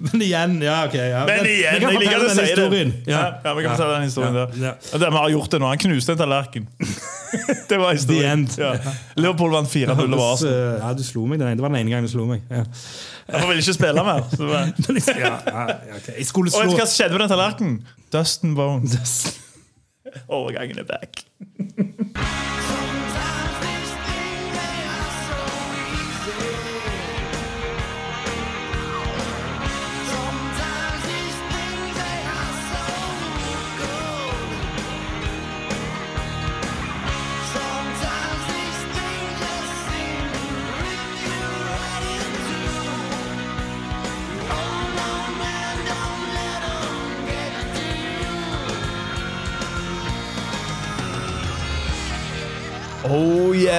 Men 0.00 0.22
igjen, 0.24 0.56
ja, 0.64 0.76
ok. 0.88 0.94
Ja. 0.98 1.22
Men 1.28 1.46
igjen, 1.48 1.82
jeg 1.84 1.98
liker 2.00 2.24
å 2.24 2.28
si 2.34 2.44
historien. 2.48 2.90
det. 3.04 3.12
Ja, 3.12 3.22
ja, 3.44 3.54
vi 3.56 3.64
kan 3.64 3.74
fortelle 3.76 3.96
den 3.98 4.06
historien 4.08 4.34
der. 4.38 4.54
ja. 4.64 4.72
Det, 4.92 5.08
vi 5.10 5.20
har 5.22 5.32
gjort 5.34 5.50
det 5.56 5.60
nå. 5.62 5.70
Han 5.72 5.82
knuste 5.84 6.14
en 6.16 6.20
tallerken. 6.20 6.68
det 7.70 7.78
var 7.80 7.90
The 7.90 7.98
historien. 7.98 8.44
end. 8.44 8.56
Ja. 8.60 8.74
Liverpool 9.18 9.50
vant 9.56 9.70
4-0 9.72 9.94
over 9.94 10.24
Arsenal. 10.32 10.54
eh, 10.54 10.78
Ja, 10.84 10.92
du 10.94 11.04
slo 11.06 11.26
meg 11.30 11.40
den 11.42 11.48
ene. 11.52 11.58
Det 11.60 11.64
var 11.66 11.72
den 11.74 11.80
ene 11.82 11.90
gangen 11.94 12.08
du 12.08 12.12
slo 12.12 12.26
meg. 12.30 12.44
Ja. 12.50 12.64
Jeg 13.34 13.48
ville 13.48 13.62
ikke 13.64 13.74
spille 13.78 14.04
mer. 14.04 14.26
Jeg- 14.36 15.16
ja, 15.16 15.32
ja, 15.48 15.64
ja, 15.88 15.96
ok. 15.96 16.10
Jeg 16.18 16.26
skulle 16.28 16.52
Og 16.52 16.60
vet 16.60 16.68
slå 16.68 16.76
du 16.76 16.82
hva 16.82 16.88
skjedde 16.92 17.16
med 17.16 17.24
den 17.24 17.32
tallerkenen? 17.32 17.78
Dustin 18.12 18.52
Bones. 18.58 19.14
Overgangen 20.28 20.78
er 20.84 20.86
back. 20.86 21.24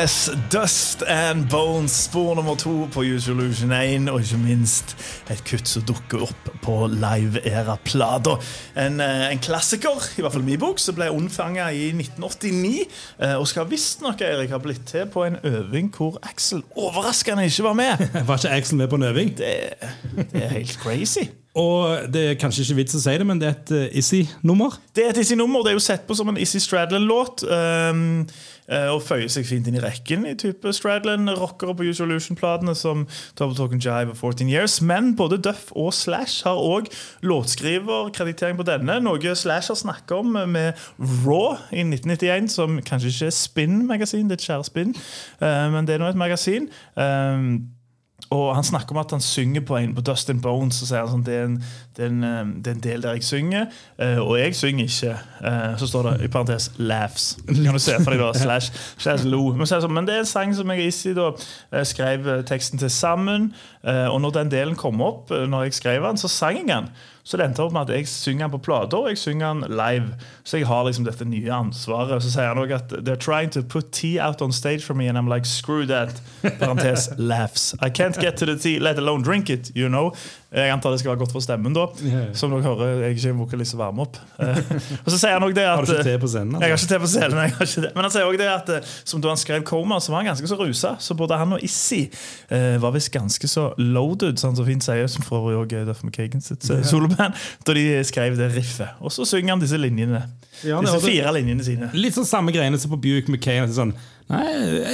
Yes, 0.05 0.29
Dust 0.51 1.01
and 1.01 1.49
Bones, 1.49 1.91
spor 2.03 2.35
nummer 2.35 2.55
to 2.55 2.87
på 2.93 3.03
Use 3.03 3.31
Illusion 3.31 3.71
1, 3.71 4.09
og 4.09 4.21
ikke 4.21 4.37
minst 4.37 4.91
et 5.33 5.41
kutt 5.47 5.65
som 5.69 5.81
dukker 5.87 6.27
opp 6.27 6.49
på 6.61 6.75
Live 6.91 7.41
Era-plata. 7.47 8.35
En, 8.77 8.99
eh, 9.01 9.31
en 9.31 9.41
klassiker, 9.41 9.97
i 10.17 10.21
hvert 10.21 10.35
fall 10.35 10.45
min 10.45 10.59
bok, 10.61 10.79
som 10.79 10.97
ble 10.97 11.07
unnfanga 11.09 11.71
i 11.73 11.87
1989, 11.91 12.85
eh, 13.19 13.33
og 13.33 13.47
skal 13.49 13.65
visstnok 13.71 14.21
ha 14.21 14.59
blitt 14.61 14.85
til 14.85 15.07
på 15.09 15.25
en 15.25 15.39
øving 15.43 15.89
hvor 15.95 16.19
Axel 16.21 16.61
overraskende 16.75 17.45
ikke 17.45 17.63
var 17.63 17.73
med. 17.73 18.05
Var 18.27 18.37
ikke 18.37 18.53
Axel 18.53 18.77
med 18.77 18.87
på 18.87 18.95
en 18.95 19.09
øving? 19.09 19.33
Det, 19.37 19.55
det 20.31 20.43
er 20.43 20.53
helt 20.59 20.77
crazy. 20.83 21.25
Og 21.55 22.11
det 22.11 22.21
er 22.29 22.39
kanskje 22.39 22.65
ikke 22.65 22.81
vits 22.81 22.97
å 22.97 22.99
si 22.99 23.13
det, 23.15 23.25
men 23.27 23.39
det 23.39 23.47
er 23.47 23.53
et 23.55 23.69
uh, 23.71 23.97
Issy-nummer. 23.99 24.75
Det 24.95 25.05
er 25.05 25.13
et 25.13 25.21
Issy-nummer. 25.21 25.63
Det 25.63 25.71
er 25.71 25.77
jo 25.77 25.83
sett 25.85 26.03
på 26.07 26.17
som 26.17 26.27
en 26.27 26.39
Issy 26.41 26.59
Stradlin-låt. 26.59 27.45
Um, 27.47 28.25
og 28.65 29.03
føyer 29.05 29.29
seg 29.29 29.45
fint 29.45 29.67
inn 29.69 29.77
i 29.77 29.83
rekken 29.83 30.25
i 30.25 30.33
type 30.39 30.71
Stradland, 30.73 31.29
rockere 31.37 31.75
på 31.77 31.85
Usual 31.85 32.09
Illusion-platene 32.09 32.73
som 32.77 33.03
Double 33.37 33.57
Talk 33.57 33.75
and 33.75 33.83
Jive 33.85 34.15
og 34.15 34.17
14 34.17 34.49
Years. 34.49 34.79
Men 34.81 35.13
både 35.15 35.37
Duff 35.37 35.69
og 35.75 35.93
Slash 35.93 36.47
har 36.47 36.57
òg 36.57 36.89
låtskriverkreditering 37.25 38.57
på 38.57 38.65
denne. 38.67 38.97
Noe 39.05 39.35
Slash 39.35 39.69
har 39.69 39.79
snakka 39.79 40.21
om 40.23 40.33
med 40.49 40.73
Raw 40.97 41.59
i 41.71 41.83
1991, 41.85 42.51
som 42.51 42.81
kanskje 42.81 43.13
ikke 43.13 43.29
er 43.29 43.37
Spin-magasin, 43.37 44.29
det 44.29 44.39
er 44.39 44.41
et 44.41 44.49
kjære 44.49 44.69
Spin, 44.71 44.95
eh, 45.41 45.65
men 45.71 45.87
det 45.87 45.95
er 45.95 46.03
nå 46.03 46.09
et 46.09 46.19
magasin. 46.19 46.69
Um, 46.95 47.74
og 48.29 48.55
Han 48.55 48.63
snakker 48.63 48.95
om 48.95 48.97
at 48.97 49.11
han 49.11 49.21
synger 49.21 49.61
på 49.61 49.77
en 49.77 49.95
på 49.95 50.01
Dustin 50.01 50.41
Bones. 50.41 50.81
Og 50.81 50.87
sier 50.87 51.03
han 51.03 51.11
sånn, 51.11 51.25
det 51.25 51.35
er, 51.35 51.45
en, 51.45 51.57
det, 51.95 52.03
er 52.05 52.09
en, 52.09 52.23
eh, 52.23 52.53
det 52.63 52.71
er 52.71 52.77
en 52.77 52.83
del 52.85 53.05
der 53.05 53.17
jeg 53.19 53.27
synger, 53.27 53.67
eh, 54.01 54.19
og 54.21 54.39
jeg 54.39 54.55
synger 54.57 54.89
ikke. 54.89 55.13
Eh, 55.51 55.77
så 55.81 55.89
står 55.89 56.09
det 56.09 56.15
i 56.25 56.31
parentes 56.33 56.71
'laughs'. 56.79 57.27
Kan 57.45 57.77
du 57.77 57.79
se 57.79 57.97
for 58.01 58.15
deg 58.15 58.23
da, 58.23 58.31
slash, 58.33 58.71
slash 58.97 59.25
lo. 59.29 59.53
Men, 59.53 59.67
så 59.67 59.77
det 59.77 59.85
sånn, 59.85 59.93
men 59.93 60.09
det 60.09 60.15
er 60.15 60.25
en 60.25 60.31
sang 60.31 60.55
som 60.57 60.73
jeg 60.73 60.87
Isi 60.87 61.13
da 61.13 61.31
eh, 61.71 61.85
skrev 61.85 62.31
teksten 62.49 62.81
til 62.81 62.89
sammen. 62.89 63.53
Og 63.85 64.17
når 64.21 64.31
den 64.33 64.49
delen 64.49 64.75
kom 64.75 65.01
opp, 65.05 65.29
når 65.29 65.67
jeg 65.67 65.73
skrev 65.77 66.07
den, 66.07 66.17
så 66.17 66.27
sang 66.31 66.57
jeg 66.57 66.67
den. 66.71 66.87
Så 67.25 67.37
det 67.37 67.45
endte 67.47 67.63
opp 67.63 67.73
med 67.73 67.89
at 67.89 67.97
jeg 67.97 68.07
synger 68.07 68.45
den 68.45 68.53
på 68.53 68.59
plata, 68.67 68.99
og 69.01 69.09
jeg 69.09 69.17
synger 69.17 69.53
den 69.55 69.77
live. 69.79 70.13
Så 70.45 70.59
jeg 70.59 70.67
har 70.69 70.83
liksom 70.85 71.07
dette 71.07 71.25
nye 71.25 71.49
ansvaret. 71.49 72.21
Så 72.21 72.29
sier 72.35 72.51
han 72.51 72.61
òg 72.61 72.73
at 72.75 72.93
they're 73.01 73.17
trying 73.17 73.49
to 73.55 73.63
put 73.65 73.89
tea 73.91 74.19
out 74.21 74.43
on 74.45 74.53
stage 74.53 74.85
for 74.85 74.93
me, 74.93 75.07
and 75.09 75.17
I'm 75.17 75.29
like, 75.31 75.49
screw 75.49 75.87
that. 75.89 76.21
Parentes, 76.59 77.09
laughs. 77.17 77.73
I 77.81 77.89
can't 77.89 78.19
get 78.21 78.37
to 78.37 78.45
the 78.45 78.55
tea, 78.55 78.77
let 78.77 79.01
alone 79.01 79.23
drink 79.23 79.49
it, 79.49 79.71
you 79.75 79.89
know. 79.89 80.13
Jeg 80.55 80.71
antar 80.71 80.93
det 80.95 81.01
skal 81.01 81.11
være 81.11 81.19
godt 81.19 81.33
for 81.35 81.43
stemmen, 81.43 81.73
da. 81.75 81.83
Som 82.37 82.53
dere 82.53 82.63
hører, 82.63 82.91
jeg 83.03 83.09
er 83.09 83.15
ikke 83.17 83.33
vokalist 83.41 83.75
å 83.75 83.79
varme 83.81 84.05
opp. 84.05 84.19
Eh, 84.39 84.59
og 85.03 85.09
så 85.11 85.17
sier 85.19 85.35
han 85.35 85.43
også 85.43 85.57
det 85.57 85.65
at 85.67 85.75
Har 85.75 85.87
du 85.87 85.91
ikke 85.91 86.05
te 86.07 86.15
på 86.21 86.29
scenen? 86.31 86.55
jeg 86.61 86.71
har 86.71 86.75
Altså? 86.75 86.85
ikke 86.87 86.93
te 86.93 86.99
på 87.03 87.09
scenen, 87.11 87.41
jeg 87.43 87.55
har 87.57 87.67
ikke 87.69 87.83
det. 87.85 87.91
Men 87.97 88.07
han 88.07 88.13
sier 88.15 88.29
også 88.29 88.39
det 88.41 88.47
at 88.53 88.71
eh, 88.77 88.93
som 89.11 89.23
da 89.25 89.33
han 89.33 89.41
skrev 89.41 89.65
Coma, 89.67 89.99
så 89.99 90.13
var 90.13 90.23
han 90.23 90.29
ganske 90.31 90.47
så 90.51 90.59
rusa. 90.59 90.93
Så 91.03 91.17
både 91.19 91.39
han 91.41 91.57
og 91.57 91.65
Issy 91.65 92.01
eh, 92.49 92.77
var 92.81 92.95
visst 92.95 93.11
ganske 93.13 93.51
så 93.51 93.67
loaded, 93.81 94.39
sånn 94.39 94.55
som 94.55 94.67
fint 94.67 94.85
sier, 94.85 95.07
som 95.11 95.27
for 95.27 95.51
øvrig 95.51 95.75
er 95.75 95.85
Duff 95.89 96.03
McKagan 96.07 96.43
sitt 96.45 96.63
yeah. 96.69 96.83
soloband, 96.87 97.35
da 97.67 97.75
de 97.75 97.85
skrev 98.07 98.39
det 98.39 98.51
riffet. 98.55 98.95
Og 99.03 99.11
så 99.11 99.27
synger 99.27 99.57
han 99.57 99.63
disse 99.63 99.79
linjene. 99.79 100.23
Ja, 100.63 100.79
disse 100.79 101.01
fire 101.03 101.35
linjene 101.35 101.65
sine. 101.67 101.91
Litt 101.97 102.15
sånn 102.15 102.27
samme 102.27 102.53
greiene 102.55 102.79
som 102.79 102.93
på 102.93 102.99
Buick 103.03 103.27
McCain. 103.27 103.65
er 103.67 103.73
Sånn, 103.75 103.91
Nei, 104.31 104.45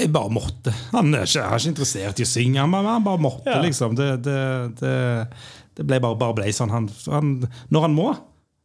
jeg 0.02 0.10
bare 0.12 0.32
måtte. 0.34 0.74
Han 0.92 1.14
er 1.16 1.24
ikke, 1.28 1.44
er 1.46 1.62
ikke 1.62 1.72
interessert 1.72 2.20
i 2.20 2.26
å 2.26 2.32
synge, 2.32 2.60
han 2.60 2.74
bare, 2.74 2.98
han 2.98 3.06
bare 3.06 3.22
måtte, 3.24 3.48
Ja. 3.48 3.62
liksom. 3.64 3.96
Det, 3.96 4.10
det, 4.26 4.40
det, 4.82 4.96
det 5.80 5.86
ble 5.88 6.02
bare, 6.04 6.20
bare 6.20 6.36
ble 6.42 6.52
sånn. 6.56 6.74
Han, 6.74 6.90
han, 7.08 7.32
når 7.72 7.88
han 7.88 7.96
må, 7.96 8.10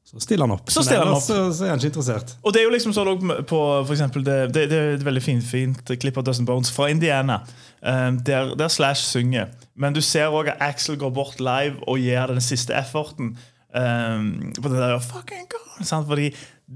så 0.06 0.20
stiller 0.22 0.46
han 0.46 0.54
opp. 0.54 0.68
Så 0.70 0.82
stiller 0.86 1.02
han 1.02 1.08
Men 1.10 1.16
ellers 1.16 1.26
Så, 1.26 1.38
så 1.58 1.64
er 1.66 1.72
han 1.72 1.80
ikke 1.82 1.90
interessert. 1.92 2.34
Og 2.46 2.52
det 2.54 2.60
er 2.60 2.66
jo 2.68 2.74
liksom 2.74 2.92
sånn 2.94 3.30
på 3.50 3.60
for 3.86 3.94
eksempel, 3.94 4.22
det, 4.26 4.36
det, 4.54 4.66
det 4.70 4.78
er 4.78 4.92
et 4.98 5.06
veldig 5.06 5.22
fint, 5.22 5.46
fint 5.46 5.94
klipp 6.02 6.18
av 6.20 6.26
Dustin 6.28 6.46
Bones 6.46 6.70
fra 6.74 6.86
Indiana, 6.90 7.40
eh, 7.82 8.10
der, 8.26 8.52
der 8.58 8.70
Slash 8.70 9.02
synger. 9.06 9.50
Men 9.74 9.94
du 9.96 10.02
ser 10.02 10.30
òg 10.34 10.52
at 10.54 10.62
Axel 10.62 10.98
går 11.00 11.10
bort 11.14 11.42
live 11.42 11.78
og 11.86 11.98
gir 12.02 12.30
den 12.30 12.42
siste 12.42 12.74
efforten. 12.78 13.34
Um, 13.76 14.52
på 14.56 14.70
det 14.72 14.78
der 14.78 14.94
fucking 15.04 15.42
God, 15.52 15.82
sant? 15.84 16.06
Fordi 16.08 16.30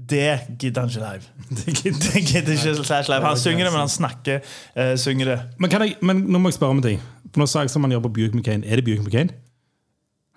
det 0.09 0.39
gidder 0.59 0.81
han 0.81 0.89
ikke 0.89 0.99
live. 0.99 1.23
Det 1.65 1.73
gidder- 1.83 2.11
Det 2.13 2.21
gidder 2.27 2.51
ikke 2.51 2.83
Slash 2.83 3.09
live. 3.09 3.21
Han 3.27 3.37
synger 3.37 3.63
det, 3.65 3.71
men 3.73 3.79
han 3.79 3.89
snakker 3.89 4.39
Uh, 4.77 4.97
synger 4.97 5.25
det. 5.25 5.39
Men, 5.59 5.69
kan 5.69 5.81
jeg, 5.81 5.95
men 6.01 6.17
nå 6.17 6.39
må 6.39 6.49
jeg 6.49 6.53
spørre 6.53 6.69
om 6.69 6.77
en 6.77 6.83
ting. 6.83 7.01
For 7.33 7.39
Nå 7.43 7.45
sa 7.47 7.59
jeg 7.65 7.69
som 7.69 7.83
han 7.83 7.91
gjør 7.91 7.99
på 8.07 8.13
Buick 8.13 8.33
McCain. 8.35 8.63
Er 8.63 8.75
det 8.79 8.85
Buick 8.85 9.01
McCain 9.03 9.31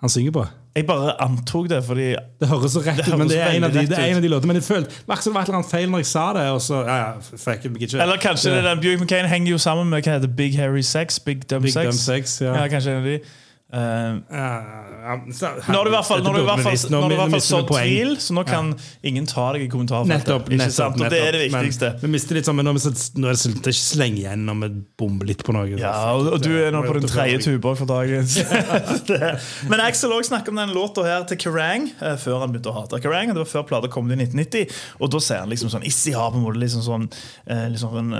han 0.01 0.09
synger 0.09 0.31
på? 0.31 0.45
Jeg 0.75 0.85
bare 0.85 1.13
antok 1.23 1.69
det, 1.69 1.83
fordi 1.87 2.15
Det 2.39 2.47
høres 2.49 2.71
så 2.75 2.81
rett 2.83 2.99
ut, 3.07 3.17
men 3.17 3.29
det 3.31 3.39
er 3.39 3.53
en 3.55 3.63
av 3.63 3.71
de, 3.71 3.85
det 3.87 3.95
er 3.97 4.09
en 4.11 4.17
av 4.19 4.21
de 4.21 4.27
låtene. 4.27 4.47
Men 4.51 4.55
jeg 4.59 4.63
følte 4.67 4.89
det 4.91 5.07
var 5.07 5.15
et 5.15 5.47
eller 5.47 5.57
annet 5.61 5.71
feil 5.71 5.89
når 5.89 6.03
jeg 6.03 6.05
sa 6.11 6.25
det. 6.35 6.43
Og 6.51 6.61
så, 6.61 6.81
ja, 6.83 6.95
ja, 6.97 7.11
fuck 7.37 7.65
it, 7.65 7.71
ikke. 7.79 8.01
Eller 8.03 8.19
kanskje 8.19 8.51
det 8.57 8.63
den 8.67 8.81
Buick 8.83 8.99
McCain 9.01 9.25
henger 9.31 9.51
jo 9.55 9.57
sammen 9.57 9.87
med 9.89 10.03
hva 10.03 10.17
heter 10.17 10.27
Big 10.35 10.59
Harry 10.59 10.81
Sex. 10.83 11.19
Big 11.19 11.47
Dumb 11.49 11.63
Big 11.63 11.73
Sex. 11.73 11.85
Dumb 11.87 12.01
Sex, 12.03 12.41
ja. 12.41 12.67
kanskje 12.67 12.91
en 12.91 12.97
av 12.97 13.07
de. 13.07 13.19
Eh, 13.75 13.81
uh, 14.31 15.31
så- 15.35 15.49
Nå 15.67 15.75
har 15.75 15.83
du 15.83 15.89
i 15.89 15.93
hvert 15.93 16.07
fall, 16.07 16.21
nå 16.23 16.31
du 16.31 16.45
fall, 16.47 16.57
Bevisst, 16.63 16.87
du 16.89 16.95
i 16.95 17.01
mi- 17.01 17.15
hvert 17.17 17.31
fall 17.31 17.41
sådd 17.43 17.67
tvil, 17.67 18.11
så 18.23 18.31
nå 18.37 18.45
kan 18.47 18.69
ingen 19.03 19.25
ta 19.27 19.51
deg 19.51 19.65
i 19.65 19.67
kommentarfeltet. 19.67 20.23
Nettopp. 20.23 20.47
Nettopp. 20.49 21.01
Og 21.01 21.09
det 21.11 21.19
er 21.19 21.31
det 21.35 21.41
viktigste. 21.51 21.89
Men, 21.91 22.01
vi 22.01 22.07
mister 22.15 22.35
litt 22.35 22.47
sånn, 22.47 22.55
men 22.55 22.65
nå 22.69 22.71
er, 22.71 22.95
nå 23.19 23.27
er 23.27 23.35
det, 23.35 23.51
ikke 23.59 23.73
så 23.75 23.99
lenge 23.99 24.21
igjen 24.21 24.45
når 24.47 24.61
vi 24.61 24.69
bomber 24.97 25.27
litt 25.27 25.43
på 25.43 25.55
noe. 25.57 25.67
Ja, 25.77 26.13
og, 26.13 26.29
og 26.37 26.41
du 26.45 26.53
er 26.55 26.71
nå 26.71 26.83
på 26.85 26.95
din 27.01 27.09
tredje 27.11 27.41
tuba 27.43 27.75
for 27.75 27.85
dagen. 27.85 28.23
Men 29.69 29.83
Axel 29.83 30.13
også 30.15 30.31
snakker 30.31 30.55
om 30.55 30.61
den 30.61 30.73
låta 30.75 31.03
her 31.03 31.27
til 31.27 31.37
Kerrang 31.37 31.89
eh, 31.99 32.15
før 32.21 32.39
han 32.45 32.53
begynte 32.53 32.71
å 32.71 32.77
hate 32.79 33.01
Kerrang. 33.03 33.33
Det 33.35 33.43
var 33.43 33.51
før 33.51 33.67
plata 33.67 33.91
kom 33.91 34.07
ut 34.07 34.15
i 34.15 34.21
1990. 34.23 34.71
Og 35.01 35.11
da 35.11 35.19
ser 35.19 35.43
han 35.43 35.51
liksom 35.51 35.73
sånn 35.73 35.85
Issi 35.85 36.15
har 36.15 36.31
på 36.31 36.39
en 36.39 36.47
måte 36.47 36.61
liksom 36.63 36.85
sånn, 36.85 37.09
liksom 37.45 37.99
sånn 37.99 38.15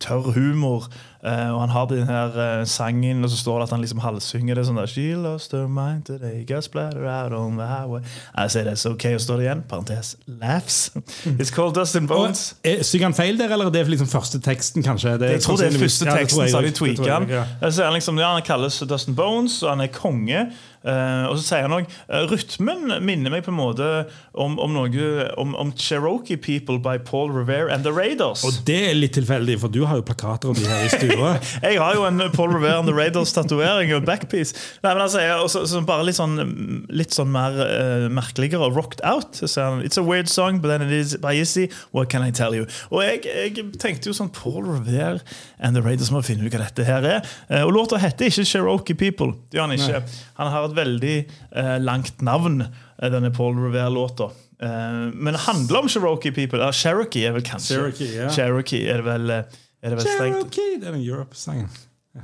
tørr 0.00 0.32
humor. 0.32 0.88
Eh, 1.24 1.50
og 1.54 1.60
han 1.60 1.68
har 1.68 1.86
den 1.90 2.06
her 2.06 2.60
uh, 2.60 2.66
sangen, 2.66 3.24
og 3.24 3.30
så 3.30 3.36
står 3.36 3.58
det 3.58 3.62
at 3.68 3.70
han 3.70 3.80
liksom 3.80 3.98
halvsynger 4.04 4.54
det 4.54 4.66
sånn 4.68 4.78
der 4.78 4.86
She 4.86 5.14
lost 5.18 5.52
her 5.52 5.66
mind 5.66 6.04
today, 6.06 6.44
got 6.46 6.64
splatter 6.64 7.06
out 7.06 7.32
on 7.32 7.58
the 7.58 7.66
highway. 7.66 8.00
I 8.34 8.48
say 8.48 8.64
that's 8.64 8.86
okay, 8.88 9.14
og 9.14 9.20
står 9.20 9.36
det 9.42 9.48
igjen, 9.48 9.64
parentes, 9.68 10.16
laughs. 10.26 10.92
It's 11.38 11.50
called 11.54 11.74
Dustin 11.74 12.06
Bones. 12.06 12.52
Og, 12.58 12.70
eh, 12.70 12.82
Synger 12.82 13.10
han 13.10 13.14
feil 13.18 13.38
der, 13.38 13.52
eller 13.52 13.66
er 13.66 13.70
det 13.70 13.86
liksom 13.88 14.08
første 14.08 14.40
teksten, 14.40 14.82
kanskje? 14.82 15.18
Det 15.18 15.30
Jeg 15.30 15.42
tror 15.42 15.56
det 15.56 15.74
er 15.74 15.78
første 15.78 16.04
Ja, 16.06 16.16
teksten, 16.16 16.42
jeg 16.42 16.50
så 16.50 16.56
har 16.56 16.66
de. 16.68 16.70
Tweaka 16.78 17.02
jeg, 17.02 17.14
han. 17.14 17.28
ja. 17.28 17.44
Han 17.84 17.92
liksom, 17.94 18.18
ja, 18.18 18.32
han 18.32 18.42
kalles 18.42 18.78
Dustin 18.88 19.14
Bones, 19.18 19.62
og 19.62 19.70
han 19.70 19.80
er 19.80 19.92
konge. 19.92 20.46
Eh, 20.86 21.24
og 21.26 21.38
så 21.38 21.42
sier 21.42 21.66
han 21.66 21.74
òg 21.74 21.88
Rytmen 22.30 22.92
minner 23.04 23.32
meg 23.34 23.42
på 23.46 23.50
en 23.50 23.58
måte 23.58 23.86
om, 24.38 24.54
om 24.62 24.74
noe 24.76 25.26
om, 25.40 25.54
om 25.58 25.72
Cherokee 25.74 26.38
People 26.38 26.78
by 26.82 27.00
Paul 27.02 27.32
Revere 27.34 27.72
and 27.74 27.84
The 27.86 27.92
Raiders. 27.94 28.44
Og 28.46 28.60
det 28.68 28.78
er 28.90 28.98
litt 28.98 29.16
tilfeldig, 29.18 29.58
for 29.62 29.74
du 29.74 29.82
har 29.88 29.98
jo 29.98 30.06
plakater 30.06 30.52
om 30.52 30.58
de 30.58 30.66
her 30.68 30.86
i 30.86 30.92
stua. 30.92 31.34
Jeg 31.66 31.80
har 31.82 31.98
jo 31.98 32.06
en 32.06 32.22
Paul 32.34 32.54
Revere 32.54 32.78
and 32.78 32.90
The 32.90 32.96
Raiders-tatovering 32.96 33.92
og 33.96 34.06
backpiece. 34.08 34.54
Nei, 34.84 34.92
men 34.92 35.02
altså, 35.02 35.22
jeg, 35.22 35.34
også, 35.42 35.64
så 35.68 35.82
bare 35.86 36.06
litt 36.06 36.18
sånn, 36.18 36.38
litt 36.94 37.14
sånn 37.14 37.30
mer 37.32 37.56
uh, 37.58 38.06
merkeligere. 38.12 38.70
Rocked 38.74 39.02
out. 39.06 39.40
Så 39.40 39.64
han, 39.64 39.82
It's 39.84 40.00
a 40.00 40.04
weird 40.04 40.30
song, 40.30 40.62
but 40.62 40.72
then 40.72 40.86
it 40.86 40.94
is 40.94 41.16
by 41.22 41.34
Izzy. 41.38 41.68
What 41.92 42.10
can 42.12 42.22
I 42.22 42.30
tell 42.34 42.54
you? 42.56 42.68
Og 42.92 43.02
jeg, 43.04 43.24
jeg 43.26 43.66
tenkte 43.80 44.10
jo 44.10 44.16
sånn 44.16 44.30
Paul 44.34 44.62
Revere 44.66 45.20
and 45.58 45.76
The 45.76 45.82
Raiders 45.84 46.12
må 46.14 46.22
finne 46.26 46.46
ut 46.46 46.54
hva 46.54 46.62
dette 46.62 46.86
her 46.86 47.06
er. 47.06 47.30
Eh, 47.48 47.64
og 47.64 47.74
låta 47.74 47.98
heter 48.00 48.30
ikke 48.30 48.46
Cherokee 48.48 48.98
People. 48.98 49.34
Det 49.50 49.58
gjør 49.58 49.68
han 49.68 49.76
ikke. 49.76 50.02
Han 50.38 50.52
har 50.54 50.67
et 50.68 50.76
veldig 50.76 51.16
eh, 51.24 51.74
langt 51.82 52.22
navn, 52.24 52.62
eh, 52.66 53.10
denne 53.12 53.32
Paul 53.34 53.58
Revere-låta. 53.64 54.30
Eh, 54.62 55.00
men 55.14 55.34
det 55.36 55.40
handler 55.46 55.84
om 55.84 55.88
Cherokee 55.88 56.32
People. 56.34 56.62
Ja, 56.62 56.72
Cherokee 56.72 57.26
er 57.28 57.36
vel 57.36 57.44
kanskje 57.46 57.76
Cherokee, 57.76 58.14
ja. 58.16 58.30
Cherokee 58.34 58.86
er 58.88 59.02
det 59.02 59.08
vel, 59.10 59.30
eh, 59.30 59.60
er 59.82 59.94
det 59.94 60.00
vel 60.00 60.06
strengt 60.06 60.40
Cherokee! 60.40 60.80
Det 60.80 60.88
er 60.90 60.96
en 60.98 61.04
Europe-sang. 61.04 61.68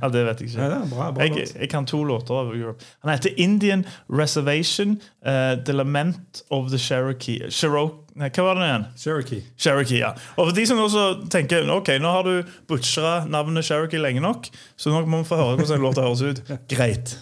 ja, 0.01 0.09
Det 0.09 0.25
vet 0.27 0.39
jeg 0.41 0.49
ikke. 0.49 0.61
Ja, 0.61 0.69
det 0.73 0.89
bra, 0.91 1.11
bra 1.15 1.27
jeg, 1.29 1.47
jeg 1.55 1.69
kan 1.71 1.85
to 1.85 2.03
låter 2.03 2.35
av 2.35 2.55
Europe. 2.55 2.83
Han 3.05 3.13
heter 3.13 3.31
Indian 3.37 3.85
Reservation, 4.09 4.97
uh, 5.25 5.55
The 5.63 5.73
Lament 5.73 6.43
of 6.51 6.71
the 6.71 6.77
Cherokee 6.77 7.49
Cherokee 7.49 8.01
Nei, 8.15 8.29
hva 8.31 8.45
var 8.47 8.55
det 8.55 8.67
igjen? 8.69 8.83
Cherokee. 8.95 9.41
Cherokee, 9.59 9.97
ja. 9.99 10.13
Og 10.37 10.47
for 10.47 10.55
de 10.55 10.63
som 10.69 10.79
også 10.79 11.03
tenker 11.33 11.67
ok, 11.67 11.97
nå 11.99 12.13
har 12.15 12.23
du 12.23 12.53
butchra 12.69 13.25
navnet 13.27 13.67
Cherokee 13.67 13.99
lenge 13.99 14.23
nok, 14.23 14.47
så 14.79 14.93
nå 14.93 15.03
må 15.03 15.19
vi 15.25 15.27
få 15.27 15.41
høre 15.41 15.59
hvordan 15.59 15.83
låta 15.83 16.07
høres 16.07 16.23
ut. 16.23 16.43
Greit. 16.71 17.17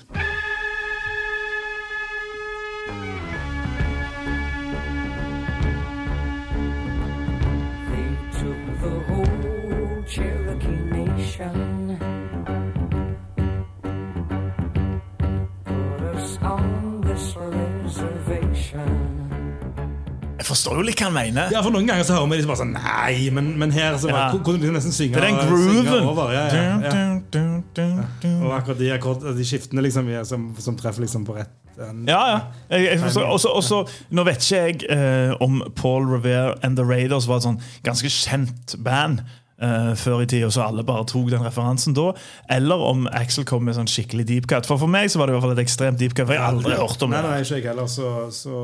The 8.83 8.89
whole 9.07 10.03
Cherokee 10.07 10.81
Nation. 10.91 11.97
Put 15.65 16.15
us 16.15 16.37
on 16.41 17.01
this 17.07 17.35
reservation. 17.37 18.89
Jeg 20.37 20.45
forstår 20.49 20.75
jo 20.75 20.81
litt 20.83 20.99
hva 20.99 21.07
han 21.07 21.13
mener. 21.15 21.51
Ja, 21.53 21.61
for 21.63 21.71
Noen 21.71 21.87
ganger 21.87 22.03
så 22.03 22.17
hører 22.17 22.27
vi 22.33 22.39
liksom 22.41 22.51
bare 22.51 22.59
sånn 22.63 22.73
Nei, 22.75 23.29
men, 23.31 23.53
men 23.61 23.71
her 23.71 23.95
så 24.01 24.09
Ja. 24.11 24.23
kunne 24.43 24.59
du 24.59 24.71
nesten 24.75 24.91
synge 24.91 25.13
Det 25.15 25.23
er 25.23 25.27
den 25.29 25.61
synge 25.69 26.01
over. 26.09 26.33
Ja, 26.35 26.43
ja, 26.51 26.63
ja. 26.83 27.42
Og 27.79 28.53
akkurat 28.55 28.79
de, 28.79 28.89
akkord, 28.93 29.23
de 29.37 29.45
skiftene 29.47 29.83
liksom, 29.85 30.09
som, 30.29 30.49
som 30.59 30.75
treffer 30.79 31.05
liksom 31.05 31.25
på 31.25 31.37
rett 31.37 31.79
en- 31.81 32.03
Ja, 32.07 32.19
ja. 32.29 32.39
Jeg, 32.69 32.85
jeg 32.91 32.99
forstår. 32.99 33.29
Også, 33.33 33.49
også, 33.49 33.79
nå 34.13 34.23
vet 34.27 34.43
ikke 34.45 34.59
jeg 34.67 34.83
eh, 34.93 35.33
om 35.41 35.63
Paul 35.75 36.05
Revere 36.11 36.53
and 36.63 36.77
The 36.77 36.85
Raiders 36.85 37.27
var 37.27 37.41
et 37.41 37.47
sånn 37.47 37.61
ganske 37.85 38.09
kjent 38.13 38.77
band 38.83 39.23
Uh, 39.63 39.93
før 39.95 40.23
i 40.23 40.25
tida, 40.27 40.49
så 40.51 40.63
alle 40.65 40.83
bare 40.83 41.05
tok 41.07 41.29
den 41.31 41.43
referansen 41.45 41.93
da. 41.95 42.09
Eller 42.51 42.81
om 42.83 43.05
Axel 43.15 43.45
kom 43.47 43.61
med 43.63 43.77
sånn 43.77 43.87
skikkelig 43.87 44.25
deep 44.27 44.47
cut. 44.49 44.65
For 44.67 44.81
for 44.81 44.91
meg 44.91 45.07
så 45.13 45.21
var 45.21 45.29
det 45.29 45.31
i 45.31 45.37
hvert 45.37 45.45
fall 45.45 45.53
et 45.53 45.61
ekstremt 45.61 46.01
deep 46.01 46.15
cut, 46.17 46.25
for 46.25 46.35
jeg 46.35 46.41
har 46.41 46.51
aldri 46.51 46.73
hørt 46.75 47.05
om 47.05 47.13
nei, 47.13 47.21
det. 47.21 47.29
Nei, 47.29 47.37
ikke 47.45 47.59
jeg 47.61 47.67
heller. 47.69 47.87
Så, 47.87 48.09
så, 48.35 48.63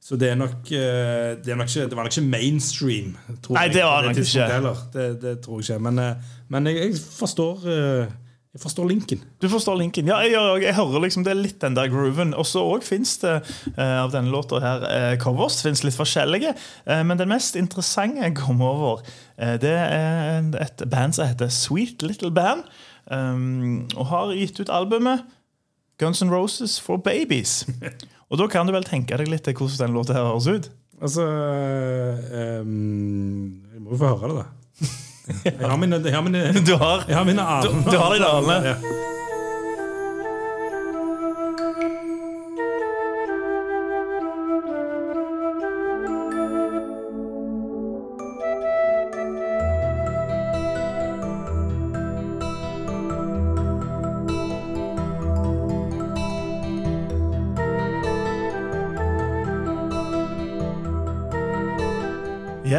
så 0.00 0.16
det 0.16 0.30
nok 0.38 0.72
eh, 0.72 1.36
det, 1.44 1.56
nok 1.56 1.68
ikke, 1.68 1.84
det 1.90 1.96
var 1.96 2.06
nok 2.06 2.16
ikke 2.16 2.28
mainstream. 2.32 3.12
Tror 3.44 3.58
Nei, 3.58 3.68
det 3.68 3.84
var 3.84 4.02
det 4.06 4.14
nok 4.14 4.24
ikke. 4.24 4.72
Det, 4.94 5.06
det 5.22 5.36
tror 5.44 5.60
jeg 5.60 5.68
ikke. 5.68 5.82
Men, 5.84 5.98
eh, 5.98 6.34
men 6.48 6.66
jeg, 6.66 6.76
jeg 6.76 7.00
forstår 7.18 7.66
eh, 7.68 8.12
Jeg 8.50 8.60
forstår 8.64 8.88
linken. 8.88 9.20
Du 9.42 9.48
forstår 9.48 9.76
linken. 9.78 10.08
Ja, 10.08 10.16
jeg, 10.24 10.32
jeg, 10.32 10.62
jeg 10.64 10.74
hører 10.74 11.04
liksom 11.04 11.22
det 11.22 11.30
er 11.30 11.38
litt 11.38 11.60
den 11.62 11.76
der 11.76 11.86
grooven. 11.92 12.32
Og 12.34 12.48
så 12.48 12.64
fins 12.82 13.18
det 13.22 13.36
eh, 13.76 13.98
av 14.00 14.10
denne 14.10 14.32
låta 14.32 14.58
her 14.64 14.86
eh, 14.88 15.18
covers. 15.22 15.60
Fins 15.62 15.84
litt 15.84 15.94
forskjellige. 15.94 16.56
Eh, 16.86 17.02
men 17.06 17.20
den 17.20 17.30
mest 17.30 17.58
interessante 17.60 18.24
jeg 18.24 18.34
kom 18.40 18.62
over, 18.64 19.04
det 19.36 19.72
er 19.72 20.48
et 20.60 20.82
band 20.90 21.14
som 21.16 21.28
heter 21.28 21.48
Sweet 21.48 22.02
Little 22.02 22.32
Band. 22.32 22.64
Um, 23.10 23.88
og 23.96 24.06
har 24.06 24.32
gitt 24.38 24.60
ut 24.60 24.68
albumet 24.70 25.24
Guns 25.98 26.20
N' 26.22 26.30
Roses 26.30 26.80
for 26.80 26.96
Babies. 26.96 27.66
Og 28.30 28.38
da 28.38 28.46
kan 28.46 28.66
du 28.68 28.72
vel 28.72 28.84
tenke 28.86 29.16
deg 29.18 29.26
litt 29.28 29.42
til 29.46 29.56
hvordan 29.58 29.88
den 29.88 29.96
låta 29.96 30.14
her 30.14 30.28
høres 30.28 30.46
ut. 30.46 30.68
Altså 31.02 31.24
um, 32.60 33.62
Jeg 33.72 33.80
må 33.82 33.90
jo 33.94 33.98
få 34.00 34.10
høre 34.14 34.30
det, 34.30 34.36
da. 34.40 34.46
Jeg 35.46 35.68
har 35.70 35.76
mine, 35.78 35.98
jeg 36.02 36.14
har 36.14 36.22
mine, 36.26 36.40
Du 36.66 36.72
har 36.80 37.04
jeg 37.06 37.14
har 37.16 37.24
mine 37.28 37.42
aner. 37.42 37.68
Du- 37.70 37.90
du 37.90 37.96
har 38.00 38.14
dine 38.16 38.30
aner. 38.38 38.64
Ja. 38.70 38.74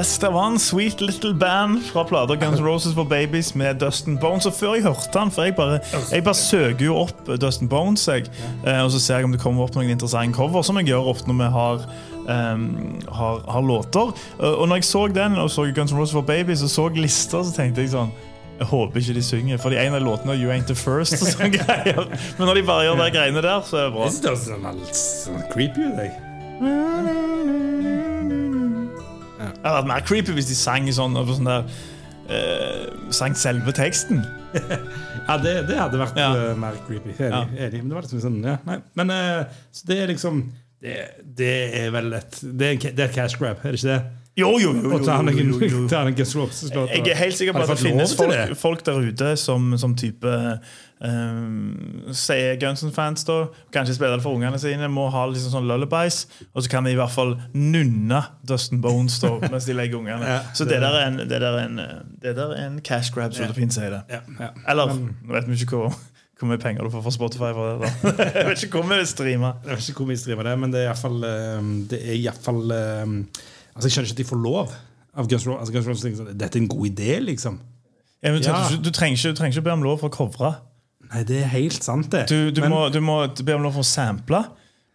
Yes, 0.02 0.18
det 0.18 0.32
var 0.34 0.48
en 0.50 0.56
sweet 0.60 1.02
little 1.02 1.34
band 1.38 1.84
fra 1.86 2.02
plata 2.10 2.34
Guns 2.36 2.58
N' 2.60 2.66
Roses 2.66 2.94
for 2.98 3.04
Babies 3.06 3.52
med 3.56 3.76
Dustin 3.84 4.16
Bones. 4.18 4.48
Og 4.50 4.54
før 4.58 4.74
jeg 4.74 4.82
hørte 4.88 5.20
han, 5.20 5.30
for 5.32 5.46
jeg 5.46 5.54
bare, 5.56 5.76
jeg 6.12 6.24
bare 6.26 6.38
søker 6.40 6.86
jo 6.88 6.96
opp 7.04 7.28
Dustin 7.42 7.70
Bones, 7.70 8.08
jeg, 8.10 8.26
eh, 8.66 8.80
og 8.82 8.90
så 8.96 9.00
ser 9.04 9.16
jeg 9.22 9.28
om 9.30 9.36
det 9.36 9.42
kommer 9.44 9.68
opp 9.68 9.76
noen 9.78 9.92
interessante 9.94 10.34
cover, 10.40 10.66
som 10.66 10.80
jeg 10.82 10.90
gjør 10.90 11.12
ofte 11.12 11.30
når 11.30 11.38
vi 11.44 11.50
har, 11.54 11.86
um, 12.34 12.66
har, 13.20 13.44
har 13.54 13.62
låter. 13.68 14.10
Eh, 14.40 14.48
Og 14.56 14.68
når 14.72 14.82
jeg 14.82 14.88
så 14.90 15.04
den, 15.14 15.38
og 15.38 15.52
så 15.54 15.68
Guns 15.76 15.94
N' 15.94 16.00
Roses 16.02 16.18
for 16.18 16.26
Babies, 16.32 16.64
og 16.66 16.74
så 16.74 16.88
lister, 16.98 17.44
så 17.46 17.54
tenkte 17.60 17.86
jeg 17.86 17.94
sånn 17.94 18.10
jeg 18.62 18.68
håper 18.74 19.00
ikke 19.02 19.14
de 19.20 19.24
synger, 19.26 19.58
for 19.62 19.74
en 19.74 19.96
av 19.98 20.02
låtene 20.06 20.34
er 20.34 20.42
You 20.42 20.50
Ain't 20.54 20.66
The 20.70 20.76
First. 20.78 21.14
og 21.22 21.30
sånne 21.36 21.54
greier. 21.62 22.04
Men 22.40 22.46
når 22.50 22.56
de 22.58 22.66
bare 22.74 22.84
gjør 22.90 23.00
de 23.06 23.12
greiene 23.20 23.42
der, 23.46 23.62
så 23.70 23.78
er 23.78 23.88
det 23.90 23.94
bra. 24.00 24.10
Jeg 24.10 24.18
synes 24.18 24.26
det 24.26 24.34
er 24.34 24.42
sånn, 24.50 24.84
sånn 25.06 25.48
creepy 25.54 25.86
ut. 25.86 25.98
jeg. 26.02 26.14
Det 29.62 29.70
hadde 29.70 29.78
vært 29.84 29.90
mer 29.92 30.06
creepy 30.10 30.34
hvis 30.38 30.48
de 30.50 30.56
sang 30.58 30.88
sånn, 30.96 31.18
sånn 31.30 31.50
der 31.50 31.66
uh, 32.32 33.12
Sang 33.14 33.36
selve 33.38 33.74
teksten. 33.78 34.24
Ja, 35.22 35.36
det, 35.40 35.52
det 35.70 35.78
hadde 35.78 36.00
vært 36.02 36.18
Ja. 36.20 36.32
eh, 36.36 36.56
mer 36.60 36.76
creepy. 36.88 37.14
Enig. 37.24 37.52
enig. 37.62 37.78
Men 37.84 37.92
det 37.92 37.96
var 37.96 38.04
liksom 38.08 38.24
sånn, 38.24 38.40
ja, 38.44 38.56
nei. 38.68 38.80
Men 39.00 39.14
uh, 39.14 39.60
så 39.72 39.86
det 39.88 39.98
er 40.02 40.10
liksom 40.12 40.42
det, 40.82 40.96
det 41.38 41.52
er 41.78 41.92
vel 41.94 42.10
et 42.18 42.40
det 42.42 42.72
er, 42.74 42.80
det 42.98 43.06
er 43.06 43.14
cash 43.14 43.38
grab, 43.40 43.62
er 43.62 43.76
det 43.76 43.80
ikke 43.80 43.94
det? 43.94 44.00
Jo, 44.40 44.58
jo, 44.60 44.72
jo. 44.72 44.98
N'. 44.98 45.34
Jeg 46.88 47.12
er 47.12 47.16
helt 47.20 47.36
sikker 47.36 47.54
på 47.54 47.60
at 47.66 47.70
det 47.74 47.80
finnes 47.82 48.14
folk, 48.16 48.32
det? 48.32 48.58
folk 48.58 48.86
der 48.86 49.00
ute 49.04 49.34
som, 49.38 49.74
som 49.78 49.92
type 50.00 50.32
um, 51.04 52.06
Sier 52.16 52.56
Guns 52.62 52.84
N'-fans, 52.88 53.26
da. 53.28 53.42
Kanskje 53.76 53.98
spiller 53.98 54.16
det 54.16 54.24
for 54.24 54.38
ungene 54.40 54.60
sine. 54.62 54.88
Må 54.88 55.10
ha 55.12 55.26
liksom 55.28 55.52
sånn 55.58 55.68
lullabies. 55.68 56.22
Og 56.56 56.64
så 56.64 56.72
kan 56.72 56.88
de 56.88 56.94
i 56.96 57.00
hvert 57.00 57.12
fall 57.12 57.36
nunne 57.58 58.22
Dustin 58.48 58.80
Bones 58.84 59.20
da, 59.20 59.34
mens 59.52 59.68
de 59.68 59.76
legger 59.76 60.00
ungene. 60.00 60.24
Ja, 60.24 60.40
så 60.56 60.68
det 60.70 60.80
der 60.80 60.96
er 61.02 61.10
en, 61.10 61.20
det 61.26 61.42
der 61.44 61.50
er 61.52 61.66
en, 61.68 61.84
det 62.24 62.36
der 62.40 62.56
er 62.56 62.64
en 62.70 62.80
cash 62.88 63.12
grab, 63.12 63.36
Ja. 63.36 63.52
det 63.52 63.60
finnes 63.60 63.78
i 63.84 63.92
det. 63.92 64.02
Ja, 64.16 64.24
ja. 64.40 64.54
Eller 64.72 64.96
nå 64.96 65.36
vet 65.36 65.52
vi 65.52 65.60
ikke 65.66 65.76
hvor, 65.84 66.00
hvor 66.40 66.50
mye 66.54 66.62
penger 66.62 66.88
du 66.88 66.94
får 66.96 67.04
fra 67.04 67.18
Spotify 67.20 67.52
for 67.58 67.84
det. 67.84 67.92
da 67.92 68.30
Jeg 68.40 68.48
vet 68.48 68.64
ikke 68.70 68.80
hvor 68.80 68.88
mye 68.94 69.04
vi 69.04 69.12
streamer. 69.12 69.60
Jeg 69.68 69.76
vet 69.76 69.92
ikke 69.92 70.06
hvor 70.06 70.14
mye 70.16 70.24
streamer 70.24 70.48
det, 70.54 70.60
men 70.64 70.72
det 70.72 70.86
er 70.88 72.14
iallfall 72.16 72.64
Altså, 73.76 73.88
jeg 73.88 73.92
skjønner 73.96 74.10
ikke 74.12 74.18
at 74.18 74.24
de 74.24 74.30
får 74.32 74.42
lov 74.44 74.74
av 75.16 75.28
Guns 75.28 75.46
Roses. 75.48 75.60
Altså, 75.60 75.74
Guns 75.76 75.88
Roses 75.88 76.04
tenker 76.06 76.18
sånn, 76.22 76.38
Dette 76.38 76.58
er 76.58 76.62
en 76.64 76.68
god 76.72 76.86
idé, 76.92 77.20
liksom. 77.24 77.60
Men 78.24 78.42
Ja. 78.44 78.68
Du, 78.70 78.78
du, 78.86 78.92
trenger 78.92 79.18
ikke, 79.18 79.32
du 79.34 79.36
trenger 79.40 79.58
ikke 79.58 79.66
be 79.66 79.72
om 79.74 79.84
lov 79.84 80.00
for 80.04 80.10
å 80.12 80.14
covre. 80.14 80.52
Nei, 81.12 81.24
det 81.28 81.42
er 81.44 81.48
helt 81.52 81.84
sant, 81.84 82.10
det. 82.14 82.28
Du, 82.30 82.52
du, 82.56 82.62
må, 82.70 82.86
du 82.94 83.00
må 83.04 83.16
be 83.44 83.56
om 83.56 83.64
lov 83.66 83.74
for 83.76 83.84
å 83.84 83.88
sample, 83.88 84.44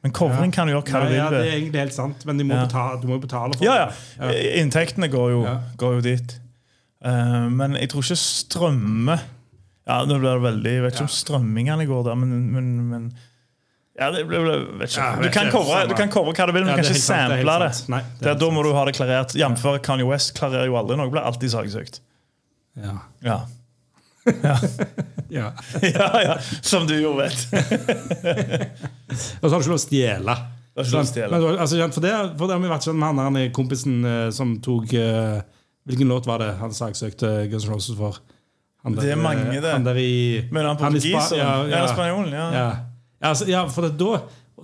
men 0.04 0.12
covring 0.14 0.52
kan 0.54 0.68
du 0.68 0.72
gjøre 0.72 0.86
hva 0.86 1.00
ja, 1.00 1.04
du 1.04 1.10
vil. 1.10 1.16
ja, 1.18 1.28
det 1.32 1.38
med. 1.40 1.46
er 1.50 1.56
egentlig 1.58 1.80
helt 1.82 1.96
sant, 1.96 2.24
men 2.28 2.38
de 2.38 2.44
må 2.46 2.54
Ja. 2.54 2.64
betale, 2.68 3.00
du 3.02 3.06
må 3.10 3.16
jo 3.18 3.24
betale 3.26 3.56
for 3.58 3.64
Ja, 3.66 3.74
ja. 3.82 4.28
det. 4.30 4.38
Inntektene 4.62 5.08
går 5.12 5.30
jo, 5.34 5.40
Ja. 5.44 5.56
går 5.76 5.94
jo 5.98 6.00
dit. 6.06 6.36
Eh, 7.04 7.48
men 7.50 7.74
jeg 7.76 7.90
tror 7.90 8.02
ikke 8.06 8.16
strømme 8.16 9.18
Ja, 9.86 9.98
nå 10.08 10.16
blir 10.18 10.32
det 10.38 10.42
veldig 10.42 10.70
Jeg 10.72 10.82
vet 10.82 10.94
ikke 10.96 11.04
om 11.04 11.12
strømmingene 11.12 11.84
går 11.86 12.04
der, 12.08 12.14
men, 12.16 12.30
men, 12.52 12.70
men 12.88 13.04
ja, 13.96 14.10
det 14.12 14.24
blir, 14.28 14.44
vet 14.76 14.90
ikke. 14.90 15.00
Ja, 15.00 15.12
du, 15.16 15.22
vet 15.24 15.32
kan 15.32 15.46
du 15.48 15.94
kan 15.96 16.10
covre 16.12 16.34
hva 16.36 16.46
du 16.48 16.52
vil, 16.52 16.66
men 16.66 16.74
du 16.74 16.76
kan 16.76 16.84
ikke 16.84 16.96
det 16.98 17.02
sample 17.02 17.58
det. 17.62 17.70
Nei, 17.92 18.02
det 18.20 18.34
da 18.42 18.50
må 18.52 18.64
du 18.66 18.72
ha 18.76 18.82
det 18.88 18.96
klarert. 18.98 19.36
Jf. 19.38 19.64
Kanye 19.86 20.08
West 20.08 20.34
klarerer 20.36 20.68
jo 20.68 20.76
aldri 20.76 20.98
noe. 21.00 21.08
Blir 21.12 21.24
alltid 21.24 21.54
saksøkt. 21.54 22.02
Ja. 22.76 22.98
Ja. 23.24 23.38
Ja. 24.26 24.56
ja, 25.80 26.22
ja. 26.22 26.36
Som 26.60 26.86
du 26.86 26.96
jo 27.00 27.14
vet. 27.16 27.46
Og 29.40 29.48
så 29.48 29.54
har 29.54 29.58
du 29.58 29.64
ikke 29.64 29.72
lov 29.72 29.80
å 29.80 29.82
stjele. 29.82 30.36
Men 30.76 31.56
altså, 31.56 31.80
for, 31.88 32.04
det, 32.04 32.12
for 32.36 32.44
det 32.50 32.56
har 32.56 32.60
vi 32.60 32.70
vært 32.70 32.84
sånn 32.84 32.98
med 33.00 33.22
han 33.24 33.38
der 33.38 33.52
kompisen 33.56 34.02
eh, 34.04 34.26
som 34.34 34.58
tok 34.60 34.92
uh, 34.92 35.38
Hvilken 35.88 36.10
låt 36.10 36.26
var 36.28 36.42
det 36.42 36.50
han 36.58 36.74
saksøkte 36.74 37.46
Guns 37.48 37.64
N' 37.64 37.72
Roses 37.72 37.96
for? 37.96 38.18
Han 38.84 38.98
Det 38.98 39.06
er 39.08 39.14
eh, 39.14 39.22
mange, 39.22 39.46
det. 39.54 39.70
Han 39.72 39.86
der 39.86 39.96
i 40.02 40.44
Men 40.50 40.66
han 40.66 40.76
han 40.76 40.92
portugiseren? 40.98 41.40
ja, 41.40 41.54
Ja, 41.70 41.80
ja. 41.80 41.88
spanjolen. 41.94 42.34
Ja, 42.34 42.46
ja, 42.52 42.66
altså, 43.32 43.48
ja 43.50 43.64
for 43.72 43.88
det, 43.88 43.96
da 44.00 44.20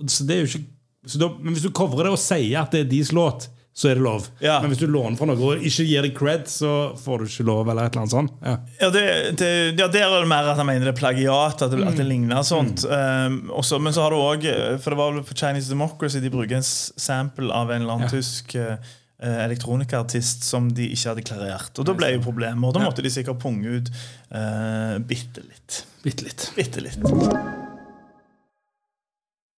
så 0.09 0.23
det 0.27 0.35
er 0.35 0.45
jo 0.45 0.51
ikke 0.51 0.63
så 1.05 1.19
da, 1.19 1.27
Men 1.37 1.53
hvis 1.53 1.65
du 1.65 1.73
covrer 1.75 2.07
det 2.07 2.13
og 2.15 2.21
sier 2.21 2.61
at 2.61 2.71
det 2.71 2.85
er 2.85 2.87
deres 2.93 3.09
låt, 3.11 3.49
så 3.75 3.89
er 3.89 3.97
det 3.97 4.03
lov. 4.05 4.27
Ja. 4.39 4.59
Men 4.61 4.69
hvis 4.71 4.79
du 4.79 4.85
låner 4.87 5.17
fra 5.17 5.25
noe 5.27 5.35
og 5.57 5.63
ikke 5.65 5.83
gir 5.89 6.05
deg 6.05 6.13
cred, 6.15 6.43
så 6.47 6.69
får 7.01 7.19
du 7.19 7.25
ikke 7.27 7.45
lov. 7.49 7.67
Eller 7.73 7.89
et 7.89 7.95
eller 7.95 8.03
annet 8.05 8.13
sånt. 8.13 8.35
Ja. 8.45 8.53
Ja, 8.79 8.89
det, 8.93 9.01
det, 9.41 9.49
ja, 9.81 9.87
Der 9.91 10.05
er 10.05 10.21
det 10.23 10.29
mer 10.29 10.47
at 10.53 10.61
han 10.61 10.69
mener 10.69 10.85
det 10.87 10.93
er 10.93 10.99
plagiat, 11.01 11.59
at 11.65 11.73
det, 11.73 11.81
at 11.83 11.97
det 11.97 12.05
Mm. 12.05 12.11
ligner 12.13 12.43
sånt. 12.47 12.85
Um, 12.85 13.49
også, 13.51 13.81
men 13.83 13.91
så 13.97 14.05
har 14.05 14.13
du 14.15 14.21
òg 14.21 14.45
For 14.79 14.93
det 14.93 14.99
var 15.01 15.11
vel 15.17 15.25
på 15.27 15.35
Chinese 15.35 15.73
Democracy 15.73 16.21
de 16.23 16.29
bruker 16.31 16.55
en 16.61 16.63
sample 16.69 17.51
av 17.51 17.71
en 17.73 17.81
eller 17.81 17.97
annen 17.97 18.13
tysk 18.13 18.55
uh, 18.55 18.77
elektronikaartist 19.23 20.43
som 20.47 20.69
de 20.71 20.87
ikke 20.93 21.09
hadde 21.09 21.27
klarert. 21.27 21.73
Og 21.79 21.85
da 21.89 21.97
ble 21.97 22.13
jo 22.15 22.23
problemet. 22.29 22.63
Og 22.69 22.77
da 22.77 22.85
måtte 22.85 23.03
de 23.03 23.11
sikkert 23.11 23.41
punge 23.43 23.79
ut 23.81 23.91
uh, 24.31 24.99
bitte 25.03 25.43
litt. 25.49 25.83
Bitte 26.05 26.29
litt. 26.29 26.51
Bitte 26.55 26.87
litt. 26.87 27.72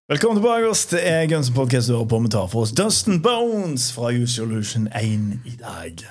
Velkommen 0.05 0.37
tilbake 0.37 0.67
oss 0.69 0.83
til 0.85 0.99
Guns 1.31 1.47
Podcast. 1.49 1.89
Du 1.89 1.95
hører 1.95 2.05
på 2.05 2.19
med 2.21 2.29
tar 2.29 2.45
for 2.45 2.61
oss 2.61 2.71
Dustin 2.77 3.15
Bones 3.25 3.87
fra 3.89 4.11
Use 4.13 4.37
Your 4.37 4.51
Illusion 4.51 4.85
1 4.93 5.39
i 5.49 5.55
dag. 5.57 6.03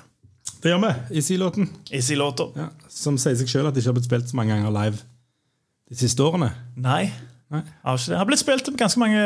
Det 0.62 0.72
gjør 0.72 0.80
vi. 0.82 0.88
Easy-låten. 1.20 1.68
Easy-låter. 1.94 2.50
Ja. 2.58 2.66
Som 2.90 3.20
sier 3.22 3.38
seg 3.38 3.52
sjøl 3.52 3.68
at 3.68 3.76
det 3.76 3.84
ikke 3.84 3.92
har 3.92 3.96
blitt 4.00 4.08
spilt 4.08 4.32
så 4.32 4.40
mange 4.40 4.50
ganger 4.50 4.74
live 4.74 4.98
de 4.98 5.98
siste 6.00 6.26
årene. 6.26 6.48
Nei. 6.74 7.04
Det. 7.54 8.16
Har 8.18 8.26
blitt 8.28 8.40
spilt 8.42 8.68
ganske 8.80 8.98
mange 9.02 9.22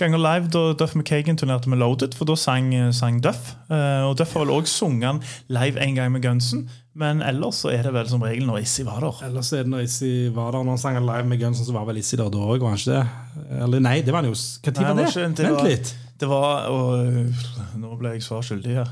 ganger 0.00 0.18
live 0.22 0.48
da 0.54 0.62
Duff 0.78 0.94
McKagan 0.96 1.36
turnerte 1.36 1.68
med 1.68 1.78
Loaded, 1.82 2.14
for 2.16 2.24
da 2.28 2.36
sang, 2.38 2.72
sang 2.96 3.20
Duff. 3.24 3.54
Eh, 3.70 4.02
og 4.08 4.16
Duff 4.18 4.32
har 4.36 4.44
vel 4.46 4.54
òg 4.56 4.66
sunget 4.70 5.06
han 5.10 5.20
live 5.52 5.80
en 5.82 5.94
gang 5.98 6.12
med 6.12 6.22
Gunsen, 6.24 6.66
men 6.96 7.20
ellers 7.22 7.60
så 7.64 7.68
er 7.74 7.82
det 7.84 7.92
vel 7.92 8.08
som 8.08 8.22
regel 8.24 8.46
når 8.48 8.62
Issy 8.64 8.82
var 8.86 9.00
der. 9.04 9.20
Ellers 9.28 9.52
er 9.52 9.64
det 9.66 9.72
når 9.74 9.84
Issi 9.84 10.12
var 10.32 10.52
der 10.56 10.64
når 10.64 10.76
han 10.78 10.82
sang 10.86 11.00
live 11.04 11.26
med 11.28 11.40
Gunsen, 11.42 11.66
så 11.68 11.72
var 11.76 11.84
vel 11.90 11.98
Issy 12.00 12.16
der 12.16 12.30
da 12.32 12.38
òg, 12.38 12.60
var 12.64 12.72
han 12.74 12.80
ikke 12.80 12.96
det? 12.96 13.62
Eller 13.62 13.84
nei, 13.84 13.98
det 14.02 14.12
var 14.14 14.22
han 14.24 14.30
jo 14.32 14.36
Når 14.36 14.82
var 14.82 15.02
det? 15.02 15.16
Vent 15.16 15.42
var- 15.50 15.64
litt. 15.68 15.94
Det 16.16 16.28
var 16.28 16.70
og, 16.72 17.34
Nå 17.76 17.96
ble 18.00 18.14
jeg 18.14 18.22
svar 18.24 18.40
skyldig 18.40 18.78
her. 18.78 18.88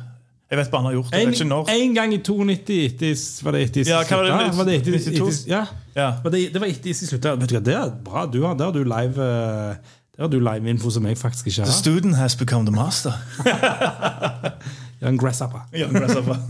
Jeg 0.55 0.61
vet 0.61 0.71
bare 0.71 0.85
han 0.85 0.87
har 0.87 0.95
gjort 0.95 1.11
det. 1.11 1.21
En, 1.25 1.33
ikke 1.35 1.47
når. 1.51 1.71
en 1.75 1.95
gang 1.97 2.13
i 2.15 2.21
92 2.23 2.77
etter 2.85 3.17
Var 3.47 3.57
det 3.57 3.63
etter 3.67 3.89
Ja, 3.91 4.05
hva 4.07 4.21
var 4.21 4.29
det? 4.31 4.53
Var 4.61 4.69
det 4.69 4.77
etter, 4.79 4.99
92? 5.01 5.11
etter, 5.11 5.51
ja. 5.51 5.65
Ja. 5.99 6.07
Var 6.23 6.35
det, 6.37 6.43
det 6.55 6.63
var 6.63 6.71
etter 6.71 6.93
Isis 6.93 7.11
slutta. 7.11 7.35
Vet 7.41 7.51
du 7.51 7.57
hva, 7.59 7.63
det 7.67 7.75
er 7.81 7.91
bra. 8.07 8.25
Du 8.31 8.39
har, 8.45 8.55
der 8.59 8.71
har 8.71 8.77
du 8.77 8.85
live 8.87 9.27
eh, 9.27 9.99
Der 10.15 10.27
har 10.29 10.31
du 10.31 10.39
live-info 10.39 10.95
som 10.95 11.11
jeg 11.11 11.19
faktisk 11.19 11.51
ikke 11.51 11.65
har. 11.65 11.73
The 11.73 11.79
student 11.81 12.15
has 12.21 12.39
become 12.39 12.63
the 12.69 12.75
master. 12.75 13.19
Young 15.03 15.19
grasshopper. 15.21 15.67
Young 15.75 15.95
grasshopper. 15.99 16.39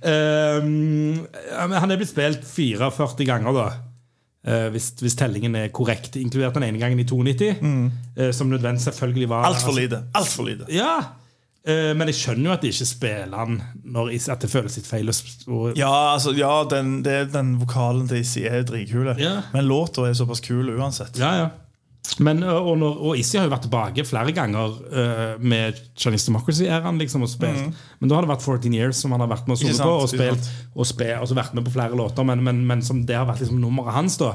Um, 0.00 1.26
han 1.52 1.90
er 1.92 1.98
blitt 2.00 2.08
spilt 2.08 2.46
44 2.48 3.26
ganger, 3.28 3.52
da. 3.52 3.64
Uh, 4.48 4.68
hvis, 4.72 4.86
hvis 4.96 5.16
tellingen 5.20 5.52
er 5.60 5.66
korrekt, 5.76 6.14
inkludert 6.16 6.54
den 6.56 6.64
ene 6.70 6.80
gangen 6.80 7.02
i 7.02 7.04
92. 7.04 7.50
eh, 8.16 8.30
som 8.32 8.48
nødvendig 8.48 8.80
selvfølgelig 8.86 9.28
var 9.28 9.44
Altfor 9.50 9.76
lite. 9.76 9.98
Altfor 10.16 10.48
lite. 10.48 10.64
Ja, 10.72 10.94
eh, 11.02 11.10
Men 11.68 12.08
jeg 12.08 12.16
skjønner 12.16 12.46
jo 12.46 12.52
at 12.54 12.62
de 12.64 12.70
ikke 12.72 12.86
spiller 12.88 13.36
han 13.36 13.58
når 13.84 14.14
at 14.32 14.40
det 14.40 14.48
føles 14.48 14.78
litt 14.78 14.86
feil. 14.88 15.10
Ja, 15.76 15.90
altså, 16.14 16.32
ja 16.32 16.54
den, 16.70 17.02
det, 17.04 17.34
den 17.34 17.58
vokalen 17.60 18.06
til 18.08 18.22
Issy 18.22 18.46
er 18.48 18.64
dritkul. 18.64 19.10
Ja. 19.20 19.42
Men 19.52 19.68
låta 19.68 20.06
er 20.08 20.16
såpass 20.16 20.40
kul 20.40 20.72
uansett. 20.72 21.20
Ja, 21.20 21.34
ja. 21.36 21.50
Men, 22.18 22.40
og, 22.42 22.72
når, 22.80 22.96
og 23.06 23.20
Issy 23.20 23.38
har 23.38 23.46
jo 23.46 23.52
vært 23.52 23.66
tilbake 23.68 24.04
flere 24.08 24.32
ganger 24.34 24.72
uh, 24.90 25.34
med 25.38 25.78
Chinese 25.94 26.26
Democracy-æraen. 26.30 26.98
Liksom, 27.00 27.24
og 27.24 27.30
spilt. 27.30 27.84
Men 28.00 28.10
da 28.10 28.16
har 28.16 28.26
det 28.26 28.32
vært 28.32 28.46
14 28.46 28.74
Years 28.74 29.02
som 29.04 29.14
han 29.14 29.22
har 29.22 29.30
vært 29.30 29.46
med 29.46 29.56
og. 29.56 29.62
Sunget 29.62 29.84
på. 29.84 29.92
Og 30.00 30.10
spilt 30.10 30.50
og, 30.74 30.88
spilt, 30.88 31.20
og 31.20 31.30
så 31.30 31.38
vært 31.38 31.54
med 31.56 31.68
på 31.68 31.76
flere 31.76 31.96
låter, 31.98 32.26
men, 32.26 32.42
men, 32.46 32.64
men 32.66 32.82
som 32.84 33.04
det 33.06 33.18
har 33.18 33.28
vært 33.28 33.44
liksom 33.44 33.60
nummeret 33.62 33.96
hans. 33.96 34.18
da 34.20 34.34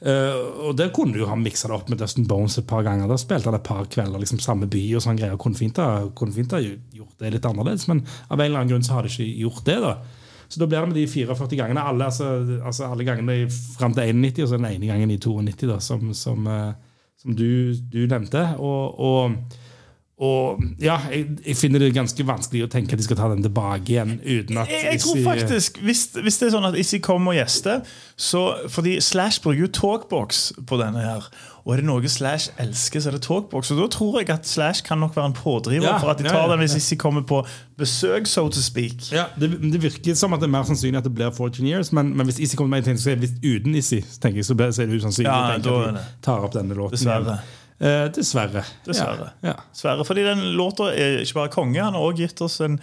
Eh, 0.00 0.36
og 0.64 0.76
der 0.78 0.92
kunne 0.96 1.12
du 1.12 1.20
jo 1.20 1.28
ha 1.28 1.36
miksa 1.36 1.68
det 1.68 1.76
opp 1.76 1.90
med 1.92 2.00
Dustin 2.00 2.28
Bones 2.28 2.56
et 2.58 2.68
par 2.68 2.86
ganger. 2.86 3.10
Der 3.10 3.20
spilte 3.20 3.50
han 3.50 3.58
et 3.58 3.66
par 3.66 3.84
kvelder 3.90 4.22
liksom 4.22 4.40
samme 4.40 4.70
by 4.70 4.84
og 4.96 5.04
sånn 5.04 5.20
greier. 5.20 5.40
Kunne 5.40 5.58
fint 5.58 5.78
ha 5.80 6.60
gjort 6.62 7.20
det 7.20 7.34
litt 7.36 7.50
annerledes, 7.50 7.86
men 7.90 8.04
av 8.28 8.38
en 8.38 8.46
eller 8.46 8.62
annen 8.62 8.74
grunn 8.74 8.86
så 8.86 8.96
har 8.96 9.06
de 9.06 9.12
ikke 9.12 9.28
gjort 9.44 9.64
det. 9.68 9.78
da 9.84 9.94
så 10.50 10.58
da 10.60 10.66
blir 10.66 10.80
det 10.80 10.86
med 10.90 10.96
de 10.98 11.06
44 11.06 11.56
gangene. 11.56 11.82
Alle, 11.86 12.08
altså, 12.10 12.26
altså 12.66 12.88
alle 12.90 13.04
gangene 13.06 13.44
fram 13.78 13.92
til 13.94 14.08
91, 14.10 14.42
og 14.42 14.48
så 14.48 14.58
den 14.58 14.66
ene 14.66 14.88
gangen 14.88 15.12
i 15.14 15.18
92, 15.22 15.68
da, 15.70 15.76
som, 15.78 16.08
som, 16.14 16.48
uh, 16.50 16.72
som 17.22 17.36
du, 17.38 17.70
du 17.92 18.00
nevnte. 18.10 18.42
Og, 18.58 18.98
og, 18.98 19.36
og 20.20 20.60
ja, 20.76 20.98
jeg, 21.08 21.30
jeg 21.46 21.56
finner 21.56 21.80
det 21.80 21.94
ganske 21.96 22.24
vanskelig 22.28 22.66
å 22.66 22.68
tenke 22.68 22.92
at 22.92 23.00
de 23.00 23.04
skal 23.06 23.16
ta 23.16 23.28
den 23.32 23.40
tilbake 23.40 23.94
igjen 23.94 24.18
uten 24.20 24.58
at 24.60 24.68
Jeg, 24.68 24.82
jeg 24.90 25.00
tror 25.00 25.22
faktisk, 25.24 25.78
hvis, 25.80 26.02
hvis 26.12 26.36
det 26.42 26.50
er 26.50 26.52
sånn 26.52 26.66
at 26.68 26.76
Issi 26.76 26.98
kommer 27.00 27.32
og 27.32 27.38
gjester 27.38 27.80
så, 28.20 28.42
Fordi 28.68 28.98
Slash 29.00 29.40
bruker 29.40 29.62
jo 29.62 29.70
Talkbox 29.72 30.42
på 30.68 30.76
denne 30.76 31.00
her. 31.00 31.30
Og 31.64 31.72
er 31.72 31.80
det 31.80 31.86
noe 31.88 32.10
Slash 32.12 32.52
elsker, 32.60 33.00
så 33.00 33.08
er 33.08 33.16
det 33.16 33.22
Talkbox. 33.24 33.70
Og 33.72 33.80
da 33.80 33.86
tror 33.94 34.18
jeg 34.20 34.28
at 34.34 34.44
Slash 34.48 34.84
kan 34.84 35.00
nok 35.00 35.16
være 35.16 35.30
en 35.30 35.36
pådriver 35.38 35.88
Ja, 35.88 35.94
for 36.02 36.12
at 36.12 36.20
de 36.20 36.28
ja, 36.28 36.34
tar 36.34 36.44
ja, 36.44 36.50
den 36.52 36.66
hvis 36.66 36.76
Issi 36.76 36.98
kommer 37.00 37.24
på 37.24 37.40
besøk, 37.80 38.28
so 38.28 38.44
to 38.52 38.60
speak. 38.60 39.08
ja, 39.14 39.24
det, 39.40 39.54
det 39.56 39.80
virker 39.80 40.18
som 40.20 40.36
at 40.36 40.44
det 40.44 40.50
er 40.50 40.52
mer 40.52 40.68
sannsynlig 40.68 41.00
at 41.00 41.08
det 41.08 41.14
blir 41.16 41.32
14 41.32 41.64
years, 41.64 41.94
men, 41.96 42.12
men 42.12 42.28
hvis 42.28 42.42
Issi 42.44 42.60
kommer 42.60 42.76
med 42.76 42.84
en 42.84 42.90
ting, 42.90 43.00
så 43.00 43.14
er 43.14 43.24
det 43.24 43.32
uten 43.40 43.72
Issi, 43.72 44.02
så 44.04 44.20
tenker 44.20 44.42
jeg, 44.44 44.50
så, 44.50 44.58
blir, 44.60 44.76
så 44.76 44.84
er 44.84 44.92
det 44.92 45.00
usannsynlig 45.00 45.32
Ja, 45.32 45.56
at 45.56 45.64
de 45.64 46.04
tar 46.28 46.44
opp 46.44 46.52
denne 46.58 46.76
låten. 46.76 46.98
Dessverre. 47.00 47.40
Eh, 47.80 48.06
dessverre. 48.12 48.64
Dessverre. 48.84 49.30
Ja, 49.42 49.54
dessverre. 49.72 50.04
Fordi 50.04 50.24
den 50.26 50.42
låta 50.56 50.90
er 50.92 51.22
ikke 51.22 51.40
bare 51.40 51.54
konge, 51.54 51.80
han 51.80 51.96
har 51.96 52.04
også 52.04 52.20
gitt 52.20 52.42
oss 52.44 52.58
en, 52.60 52.76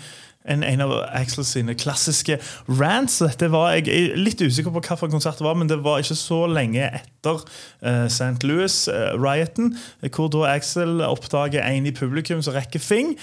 en, 0.50 0.64
en 0.66 0.84
av 0.88 0.94
Axel 1.20 1.46
sine 1.46 1.76
klassiske 1.78 2.40
rants. 2.80 3.20
Dette 3.22 3.52
var, 3.54 3.76
jeg 3.78 3.92
er 3.94 4.18
litt 4.18 4.42
usikker 4.42 4.74
på 4.74 4.82
hvilken 4.82 5.14
konsert 5.14 5.38
det 5.38 5.46
var, 5.46 5.60
men 5.60 5.70
det 5.70 5.84
var 5.86 6.02
ikke 6.02 6.18
så 6.18 6.44
lenge 6.50 6.90
etter 6.90 7.44
uh, 7.86 8.08
St. 8.10 8.42
Louis-rioten, 8.42 9.76
hvor 10.10 10.34
da 10.34 10.48
Axel 10.56 11.04
oppdager 11.06 11.62
en 11.62 11.86
i 11.86 11.94
publikum 11.94 12.42
som 12.42 12.58
rekker 12.58 12.82
fing, 12.82 13.14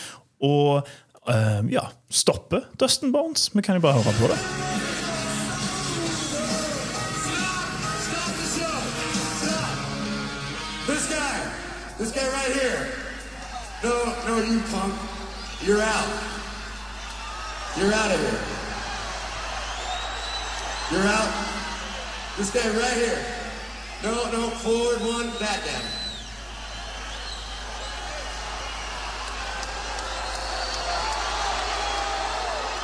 og 0.45 0.87
uh, 1.27 1.63
ja, 1.75 1.89
stopper 2.07 2.69
Dustin 2.79 3.15
Bones. 3.15 3.51
Vi 3.51 3.67
kan 3.67 3.81
jo 3.81 3.89
bare 3.89 3.99
høre 3.99 4.21
på 4.21 4.31
det. 4.31 4.94
No, 14.35 14.41
no, 14.41 14.47
you 14.51 14.61
punk. 14.63 14.93
You're 15.63 15.81
out. 15.81 16.09
You're 17.79 17.93
out 17.95 18.11
of 18.11 18.19
here. 18.19 18.41
You're 20.91 21.07
out. 21.07 21.31
This 22.37 22.51
guy 22.51 22.67
right 22.67 22.97
here. 22.97 23.25
No, 24.03 24.33
no, 24.33 24.51
forward 24.51 24.99
one, 25.03 25.31
back 25.39 25.65
down. 25.65 25.87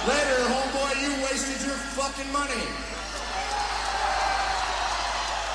Later, 0.06 0.38
homeboy, 0.54 1.02
you 1.02 1.10
wasted 1.24 1.66
your 1.66 1.74
fucking 1.98 2.32
money. 2.32 2.62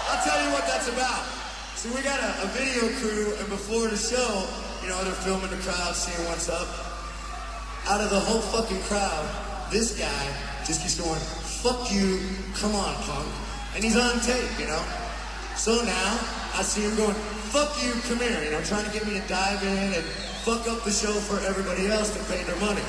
I'll 0.10 0.23
tell 0.25 0.43
you 0.43 0.51
what 0.51 0.67
that's 0.67 0.89
about. 0.89 1.23
See, 1.75 1.89
we 1.95 2.01
got 2.01 2.19
a, 2.19 2.43
a 2.43 2.47
video 2.47 2.89
crew, 2.99 3.34
and 3.39 3.47
before 3.47 3.88
the 3.88 3.95
show, 3.95 4.45
you 4.86 4.91
know, 4.93 5.02
they're 5.02 5.17
filming 5.26 5.50
the 5.50 5.58
crowd, 5.65 5.98
seeing 5.98 6.21
what's 6.30 6.45
up. 6.45 6.69
Out 7.89 8.06
of 8.06 8.13
the 8.13 8.21
whole 8.21 8.41
fucking 8.54 8.78
crowd, 8.86 9.26
this 9.74 9.98
guy 9.98 10.24
just 10.62 10.86
keeps 10.86 11.02
going, 11.02 11.17
fuck 11.65 11.89
you, 11.89 12.21
come 12.54 12.78
on, 12.78 12.93
punk. 13.02 13.26
And 13.74 13.82
he's 13.82 13.98
on 13.98 14.21
tape, 14.21 14.45
you 14.62 14.69
know? 14.69 14.86
So 15.58 15.82
now, 15.82 16.10
I 16.54 16.62
see 16.62 16.86
him 16.86 16.93
going, 17.02 17.17
fuck 17.50 17.74
you, 17.82 17.98
come 18.06 18.21
here, 18.21 18.38
you 18.45 18.54
know, 18.54 18.62
trying 18.62 18.86
to 18.86 18.93
get 18.93 19.10
me 19.10 19.17
to 19.17 19.26
dive 19.26 19.58
in 19.65 19.98
and 19.98 20.06
fuck 20.45 20.69
up 20.69 20.86
the 20.86 20.93
show 20.93 21.17
for 21.17 21.41
everybody 21.50 21.89
else 21.89 22.13
to 22.13 22.21
pay 22.30 22.45
their 22.45 22.60
money. 22.62 22.86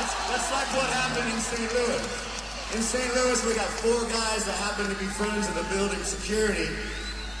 That's, 0.00 0.16
that's 0.32 0.48
like 0.48 0.70
what 0.80 0.88
happened 0.96 1.28
in 1.28 1.40
St. 1.44 1.68
Louis. 1.76 2.04
in 2.72 2.80
St. 2.80 3.10
Louis, 3.20 3.36
we 3.44 3.52
got 3.52 3.68
four 3.84 4.00
guys 4.08 4.48
that 4.48 4.56
happen 4.64 4.88
to 4.88 4.96
be 4.96 5.04
friends 5.12 5.44
of 5.44 5.60
the 5.60 5.66
building 5.76 6.00
security, 6.08 6.72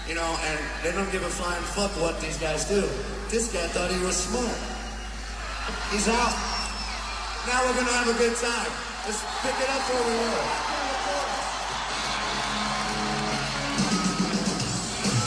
you 0.08 0.14
know, 0.14 0.38
and 0.48 0.58
they 0.82 0.90
don't 0.90 1.10
give 1.12 1.22
a 1.22 1.28
flying 1.28 1.62
fuck 1.76 1.90
what 2.00 2.18
these 2.20 2.38
guys 2.38 2.64
do. 2.64 2.80
This 3.28 3.52
guy 3.52 3.68
thought 3.68 3.90
he 3.92 4.02
was 4.02 4.16
smart. 4.16 4.56
He's 5.92 6.08
out. 6.08 6.32
Now 7.46 7.60
we're 7.66 7.76
gonna 7.76 7.92
have 7.92 8.08
a 8.08 8.18
good 8.18 8.34
time. 8.36 8.72
Just 9.04 9.24
pick 9.44 9.54
it 9.60 9.68
up 9.68 9.82
where 9.92 10.04
we 10.08 10.16
were. 10.16 10.67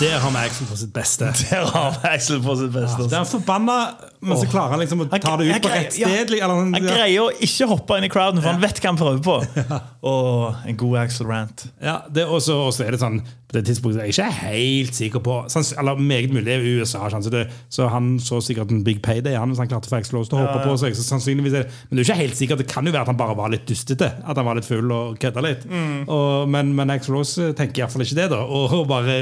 Der 0.01 0.17
har 0.19 0.31
vi 0.31 0.37
Axel 0.37 0.65
på 0.65 0.75
sitt 0.75 0.93
beste. 0.93 1.25
Der 1.49 1.65
har 1.65 1.91
vi 1.91 2.07
Axel 2.09 2.39
på 2.41 2.55
sitt 2.57 2.71
beste. 2.73 3.05
Det 3.09 3.17
er 3.19 3.27
forbanna, 3.29 3.75
men 4.21 4.37
så 4.37 4.47
klarer 4.49 4.73
han 4.73 4.81
liksom 4.81 5.03
å 5.03 5.07
ta 5.11 5.35
det 5.37 5.49
ut 5.51 5.61
på 5.61 5.69
rett 5.69 5.97
Ja, 5.99 6.09
sted. 6.09 6.33
Ja. 6.39 6.47
Han 6.49 6.73
greier 6.73 7.27
å 7.27 7.29
ikke 7.37 7.67
hoppe 7.69 7.99
inn 7.99 8.07
i 8.07 8.09
crowden, 8.09 8.41
for 8.41 8.49
han 8.49 8.63
vet 8.63 8.81
hva 8.81 8.89
han 8.89 8.97
prøver 8.97 9.21
på. 9.21 9.35
Og 10.11 10.65
en 10.65 10.79
god 10.81 10.97
Axel 11.03 11.29
Rant. 11.29 11.67
Ja, 11.81 11.99
det, 12.09 12.25
og 12.25 12.41
så 12.41 12.57
er 12.81 12.95
det 12.95 13.01
sånn 13.03 13.19
På 13.21 13.53
det 13.53 13.61
tidspunktet 13.67 13.99
er 14.01 14.07
jeg 14.09 14.15
ikke 14.15 14.47
helt 14.47 14.97
sikker 14.97 15.21
på 15.21 15.35
sans, 15.51 15.69
Eller 15.77 15.99
meget 15.99 16.31
mulig, 16.33 16.49
er 16.49 16.63
USA, 16.63 17.03
sånn, 17.11 17.21
så, 17.21 17.29
det, 17.33 17.43
så 17.69 17.89
han 17.91 18.15
så 18.23 18.39
sikkert 18.41 18.71
en 18.73 18.81
big 18.87 19.03
payday, 19.05 19.35
han, 19.37 19.51
hvis 19.51 19.61
han 19.61 19.69
klarte 19.69 19.89
å 19.89 19.93
få 19.93 19.99
Axl 19.99 20.17
Rose 20.17 20.31
til 20.31 20.39
å 20.39 20.45
hoppe 20.47 20.63
på 20.65 20.73
seg. 20.81 20.97
Så 20.97 21.05
sannsynligvis 21.05 21.59
er 21.59 21.67
det, 21.67 21.77
Men 21.89 21.99
det 21.99 22.05
er 22.05 22.09
ikke 22.09 22.19
helt 22.23 22.39
sikkert. 22.39 22.63
Det 22.63 22.69
kan 22.71 22.89
jo 22.89 22.95
være 22.95 23.05
at 23.05 23.13
han 23.13 23.21
bare 23.21 23.37
var 23.37 23.53
litt 23.53 23.67
dustete. 23.69 24.09
At 24.25 24.41
han 24.41 24.47
var 24.49 24.57
litt 24.57 24.69
full 24.69 24.95
og 24.95 25.21
kødda 25.21 25.45
litt. 25.45 25.67
Og, 26.07 26.49
men, 26.49 26.73
men 26.77 26.95
Axl 26.95 27.13
Rose 27.19 27.51
tenker 27.57 27.83
iallfall 27.83 28.05
ikke 28.07 28.17
det, 28.23 28.29
da. 28.33 28.41
Og, 28.41 28.77
og 28.81 28.87
bare 28.89 29.19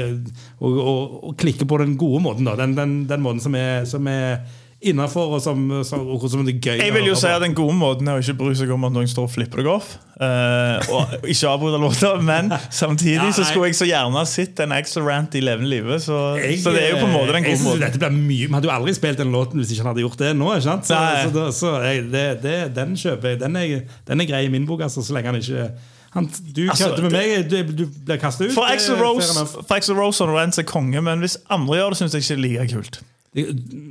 og, 0.60 0.69
og, 0.78 1.20
og 1.30 1.36
klikker 1.40 1.66
på 1.66 1.78
den 1.82 1.96
gode 2.00 2.22
måten, 2.22 2.46
da. 2.46 2.54
Den, 2.60 2.76
den, 2.78 2.98
den 3.10 3.22
måten 3.24 3.40
som 3.42 3.54
er, 3.58 3.84
som 3.90 4.06
er 4.10 4.40
innafor, 4.80 5.34
og 5.36 5.42
som, 5.44 5.58
som, 5.84 6.06
og 6.08 6.22
som 6.32 6.40
det 6.46 6.54
er 6.54 6.60
gøy 6.64 6.78
Jeg 6.80 6.92
vil 6.94 7.10
jo 7.10 7.16
si 7.20 7.28
at 7.28 7.42
Den 7.44 7.52
gode 7.52 7.74
måten 7.76 8.08
er 8.08 8.16
å 8.16 8.22
ikke 8.22 8.32
bry 8.38 8.54
seg 8.56 8.70
om 8.72 8.86
at 8.88 8.94
noen 8.94 9.10
står 9.12 9.26
og 9.26 9.32
flipper 9.34 9.60
deg 9.60 9.68
off. 9.68 9.90
Uh, 10.16 10.80
og 10.96 11.26
ikke 11.28 11.50
avbryte 11.50 11.80
låter, 11.82 12.22
men 12.24 12.48
samtidig 12.72 13.18
Ja, 13.18 13.34
så 13.36 13.44
skulle 13.44 13.68
jeg 13.68 13.76
så 13.76 13.88
gjerne 13.90 14.22
sett 14.28 14.60
en 14.64 14.72
extra 14.76 15.04
Rant 15.04 15.36
i 15.36 15.42
levende 15.44 15.68
live. 15.68 15.98
Så, 16.00 16.16
Jeg- 16.40 16.62
så 16.64 16.72
det 16.72 16.86
er 16.86 16.94
jo 16.94 17.02
på 17.04 17.10
en 17.10 17.14
måte 17.18 17.34
den 17.36 17.44
jeg 17.44 17.58
gode 17.58 17.66
måten. 17.68 17.84
Dette 17.84 18.00
ble 18.00 18.10
mye, 18.16 18.46
Vi 18.48 18.52
hadde 18.56 18.70
jo 18.70 18.74
aldri 18.78 18.96
spilt 18.96 19.20
den 19.20 19.32
låten 19.36 19.60
hvis 19.60 19.74
ikke 19.76 19.84
han 19.84 19.92
hadde 19.92 20.06
gjort 20.06 20.18
det 20.24 20.32
nå. 20.40 20.48
ikke 20.56 20.68
sant? 20.70 20.88
Så, 20.88 20.96
så, 21.36 21.46
så 21.60 21.76
jeg, 21.84 22.08
det, 22.16 22.26
det, 22.44 22.58
den 22.80 22.96
kjøper 22.96 23.34
jeg. 23.34 23.40
Den 23.44 23.60
er, 23.60 23.80
den 24.08 24.24
er 24.24 24.32
grei 24.32 24.46
i 24.48 24.52
min 24.56 24.64
bok, 24.68 24.80
altså, 24.88 25.04
så 25.04 25.12
lenge 25.16 25.28
han 25.34 25.42
ikke 25.44 25.68
han, 26.14 26.26
Du 26.56 26.62
Altså, 26.70 26.88
kødder 26.88 27.02
med 27.06 27.10
meg, 27.14 27.50
du, 27.50 27.84
du 27.84 27.84
blir 28.06 28.18
kastet 28.22 28.48
ut. 28.50 28.54
For 28.56 28.66
Axel 28.66 28.98
Rose, 28.98 29.46
for 29.46 29.76
Axl 29.76 29.94
Rose 29.98 30.24
og 30.24 30.34
Rance 30.34 30.60
er 30.62 30.66
konge, 30.68 31.00
men 31.06 31.22
hvis 31.22 31.38
andre 31.50 31.76
gjør 31.80 31.94
det, 31.94 32.00
syns 32.02 32.14
jeg 32.18 32.24
ikke 32.26 32.34
det 32.34 32.38
er 32.38 32.46
like 32.48 32.74
kult. 32.74 33.00
Det, 33.30 33.44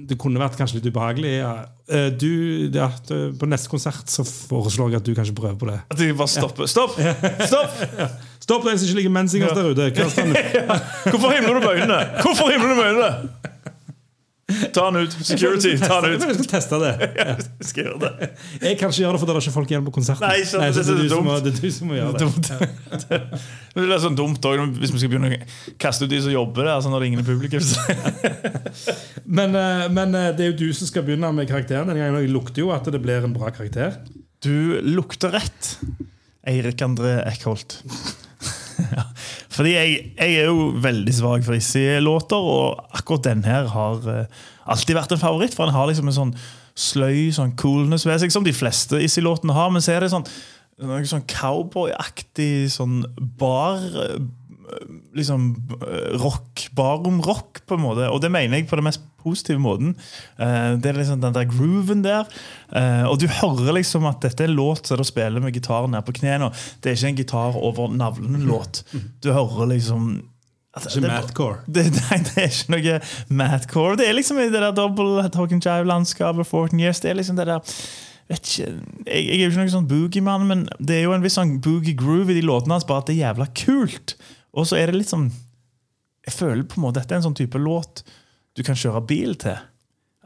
det 0.10 0.18
kunne 0.20 0.36
vært 0.42 0.58
kanskje 0.60 0.82
litt 0.82 0.90
ubehagelig. 0.92 1.30
Ja. 1.40 1.52
Eh, 1.88 2.10
Du, 2.20 2.28
ja, 2.76 2.90
du, 3.08 3.14
på 3.40 3.48
neste 3.48 3.72
konsert 3.72 4.12
så 4.12 4.26
foreslår 4.28 4.92
jeg 4.92 5.00
at 5.00 5.06
du 5.08 5.14
kanskje 5.16 5.36
prøver 5.38 5.56
på 5.62 5.70
det. 5.70 5.78
At 5.96 6.02
jeg 6.04 6.18
bare 6.20 6.28
stopper. 6.28 6.68
Stopp! 6.68 6.98
Stopp! 7.48 7.80
Stopp 8.44 8.66
den 8.68 8.80
som 8.82 8.90
ikke 8.90 9.00
liker 9.00 9.14
mensingers 9.16 9.56
der 9.56 9.72
ute! 9.72 9.88
Hvorfor 11.12 11.32
himler 11.38 11.56
du 11.56 11.62
med 11.64 11.72
øynene? 11.78 12.02
Hvorfor 12.20 12.52
himler 12.52 12.74
du 12.74 12.76
med 12.82 12.92
øynene? 12.92 13.30
Ta 14.76 14.86
den 14.92 15.06
ut. 15.08 15.14
Security, 15.26 15.72
ta 15.82 16.00
den 16.04 16.16
Jeg 16.16 16.22
ut. 16.22 16.36
skal 16.40 16.50
teste 16.52 16.80
det. 16.82 16.92
Jeg 17.20 17.68
skal 17.70 17.84
gjøre 17.86 18.00
det. 18.04 18.30
Jeg 18.64 18.78
kan 18.80 18.90
ikke 18.92 19.02
gjøre 19.04 19.14
det, 19.16 19.20
for 19.22 19.30
det 19.30 19.36
er 19.36 19.42
ikke 19.46 19.54
folk 19.56 19.74
igjen 19.74 19.86
på 19.88 19.94
konserten. 19.96 20.26
Nei, 20.28 20.44
sant, 20.48 20.76
så 20.76 20.84
det 20.84 20.88
det, 20.88 20.96
er 20.96 21.06
er 21.06 21.10
som 21.10 21.18
dumt. 21.18 21.30
må, 21.30 21.38
det 21.46 21.54
er 21.54 21.62
du 21.64 21.72
som 21.76 21.92
må 21.92 21.98
gjøre 22.00 22.14
det. 22.14 22.20
Dumt. 22.26 22.46
Det 23.80 23.86
er 23.86 24.02
sånn 24.04 24.18
dumt 24.18 24.44
også, 24.50 24.64
hvis 24.82 24.92
vi 24.96 25.00
skal 25.04 25.12
begynne 25.14 25.30
å 25.30 25.76
kaste 25.80 26.08
ut 26.08 26.12
de 26.12 26.20
som 26.26 26.34
jobber 26.34 26.66
der. 26.68 26.80
sånn 26.84 26.92
når 26.96 27.04
det 27.04 27.06
er 27.06 27.12
ingen 27.14 27.28
publikum. 27.28 27.64
Men, 29.30 29.54
eh, 29.56 29.86
men 29.94 30.16
eh, 30.18 30.32
det 30.36 30.46
er 30.46 30.50
jo 30.52 30.58
du 30.66 30.70
som 30.76 30.90
skal 30.90 31.06
begynne 31.08 31.30
med 31.38 31.48
karakteren. 31.50 31.88
denne 31.88 32.00
gangen, 32.02 32.18
og 32.18 32.26
Jeg 32.26 32.34
lukter 32.34 32.64
jo 32.66 32.72
at 32.76 32.90
det 32.92 33.02
blir 33.04 33.24
en 33.28 33.36
bra 33.36 33.52
karakter. 33.54 34.00
Du 34.44 34.80
lukter 34.84 35.32
rett, 35.36 35.76
Eirik 36.48 36.82
André 36.82 37.20
Eckholt. 37.30 37.78
Fordi 39.56 39.74
jeg, 39.74 39.98
jeg 40.18 40.38
er 40.44 40.50
jo 40.50 40.70
veldig 40.82 41.16
svak 41.16 41.44
for 41.48 41.58
Issi-låter, 41.58 42.40
og 42.40 42.96
akkurat 42.96 43.28
den 43.30 43.44
her 43.48 43.70
har 43.74 44.10
eh, 44.14 44.40
alltid 44.70 44.98
vært 44.98 45.16
en 45.16 45.22
favoritt. 45.22 45.58
For 45.58 45.70
den 45.70 45.78
har 45.78 45.90
liksom 45.90 46.12
en 46.12 46.20
sånn 46.20 46.34
sløy 46.80 47.30
sånn 47.36 47.56
coolness 47.60 48.08
ved 48.08 48.22
seg, 48.22 48.34
som 48.34 48.46
de 48.46 48.56
fleste 48.56 49.02
Issi-låtene 49.04 49.56
har. 49.58 49.72
Men 49.74 49.84
så 49.84 49.96
er 49.96 50.06
det 50.06 50.14
sånn, 50.14 50.28
noe 50.86 51.04
sånn 51.10 51.28
cowboyaktig 51.30 52.70
sånn 52.76 53.02
bar 53.40 53.84
eh, 54.70 54.88
liksom 55.18 55.50
eh, 55.82 56.16
rock, 56.22 56.68
barom-rock, 56.78 57.62
på 57.68 57.78
en 57.78 57.84
måte. 57.84 58.08
Og 58.14 58.22
det 58.24 58.32
mener 58.34 58.58
jeg 58.60 58.68
på 58.70 58.80
den 58.80 58.88
mest 58.88 59.04
positive 59.20 59.60
måten. 59.62 59.96
Eh, 60.40 60.76
det 60.80 60.92
er 60.94 61.00
liksom 61.02 61.22
den 61.24 61.36
der 61.36 61.50
grooven 61.50 62.04
der. 62.06 62.30
Og 63.10 63.18
du 63.20 63.26
hører 63.28 63.74
liksom 63.80 64.06
at 64.10 64.22
dette 64.24 64.44
er 64.46 64.52
en 64.52 64.58
låt 64.60 64.86
som 64.88 65.00
du 65.00 65.04
spiller 65.08 65.42
med 65.42 65.54
gitaren 65.58 65.92
ned 65.96 66.06
på 66.08 66.14
knærne. 66.20 66.52
Det 66.82 66.92
er 66.92 66.98
ikke 67.00 67.10
en 67.14 67.22
gitar 67.24 67.58
over 67.58 67.90
navlen-låt. 67.98 68.84
Du 69.24 69.32
hører 69.34 69.72
liksom 69.74 70.12
at 70.78 70.86
Ikke 70.86 71.02
det- 71.02 71.10
det, 71.74 71.84
nei, 71.96 72.20
det 72.28 72.38
er 72.38 72.52
ikke 72.54 72.76
noe 72.76 73.00
Matcore. 73.42 73.96
Det 73.98 74.06
er 74.08 74.14
liksom 74.14 74.38
i 74.38 74.50
det 74.54 74.62
der 74.62 74.72
double 74.78 75.26
talking 75.34 75.60
jive-landskapet, 75.66 76.46
14 76.46 76.80
years. 76.80 77.00
Det 77.02 77.10
er 77.10 77.18
liksom 77.18 77.36
det 77.42 77.48
der 77.50 77.60
vet 78.30 78.46
ikke, 78.46 78.68
jeg, 79.08 79.24
jeg 79.26 79.40
er 79.40 79.42
jo 79.42 79.50
ikke 79.50 79.58
noen 79.64 79.72
sånn 79.74 79.88
boogie-mann, 79.90 80.44
men 80.46 80.60
det 80.78 81.00
er 81.00 81.08
jo 81.08 81.16
en 81.16 81.24
viss 81.26 81.34
sånn 81.40 81.56
boogie-groove 81.66 82.30
i 82.30 82.38
de 82.38 82.44
låtene 82.46 82.76
hans, 82.78 82.86
bare 82.86 83.02
at 83.02 83.10
det 83.10 83.16
er 83.18 83.24
jævla 83.24 83.48
kult. 83.58 84.14
Og 84.58 84.68
så 84.70 84.80
er 84.80 84.90
det 84.90 85.02
litt 85.02 85.12
sånn 85.12 85.30
Jeg 86.26 86.36
føler 86.36 86.66
på 86.68 86.80
en 86.80 86.88
måte 86.88 87.02
dette 87.02 87.16
er 87.16 87.22
en 87.22 87.30
sånn 87.30 87.38
type 87.38 87.60
låt 87.62 88.04
du 88.58 88.64
kan 88.66 88.76
kjøre 88.78 89.06
bil 89.08 89.38
til. 89.40 89.56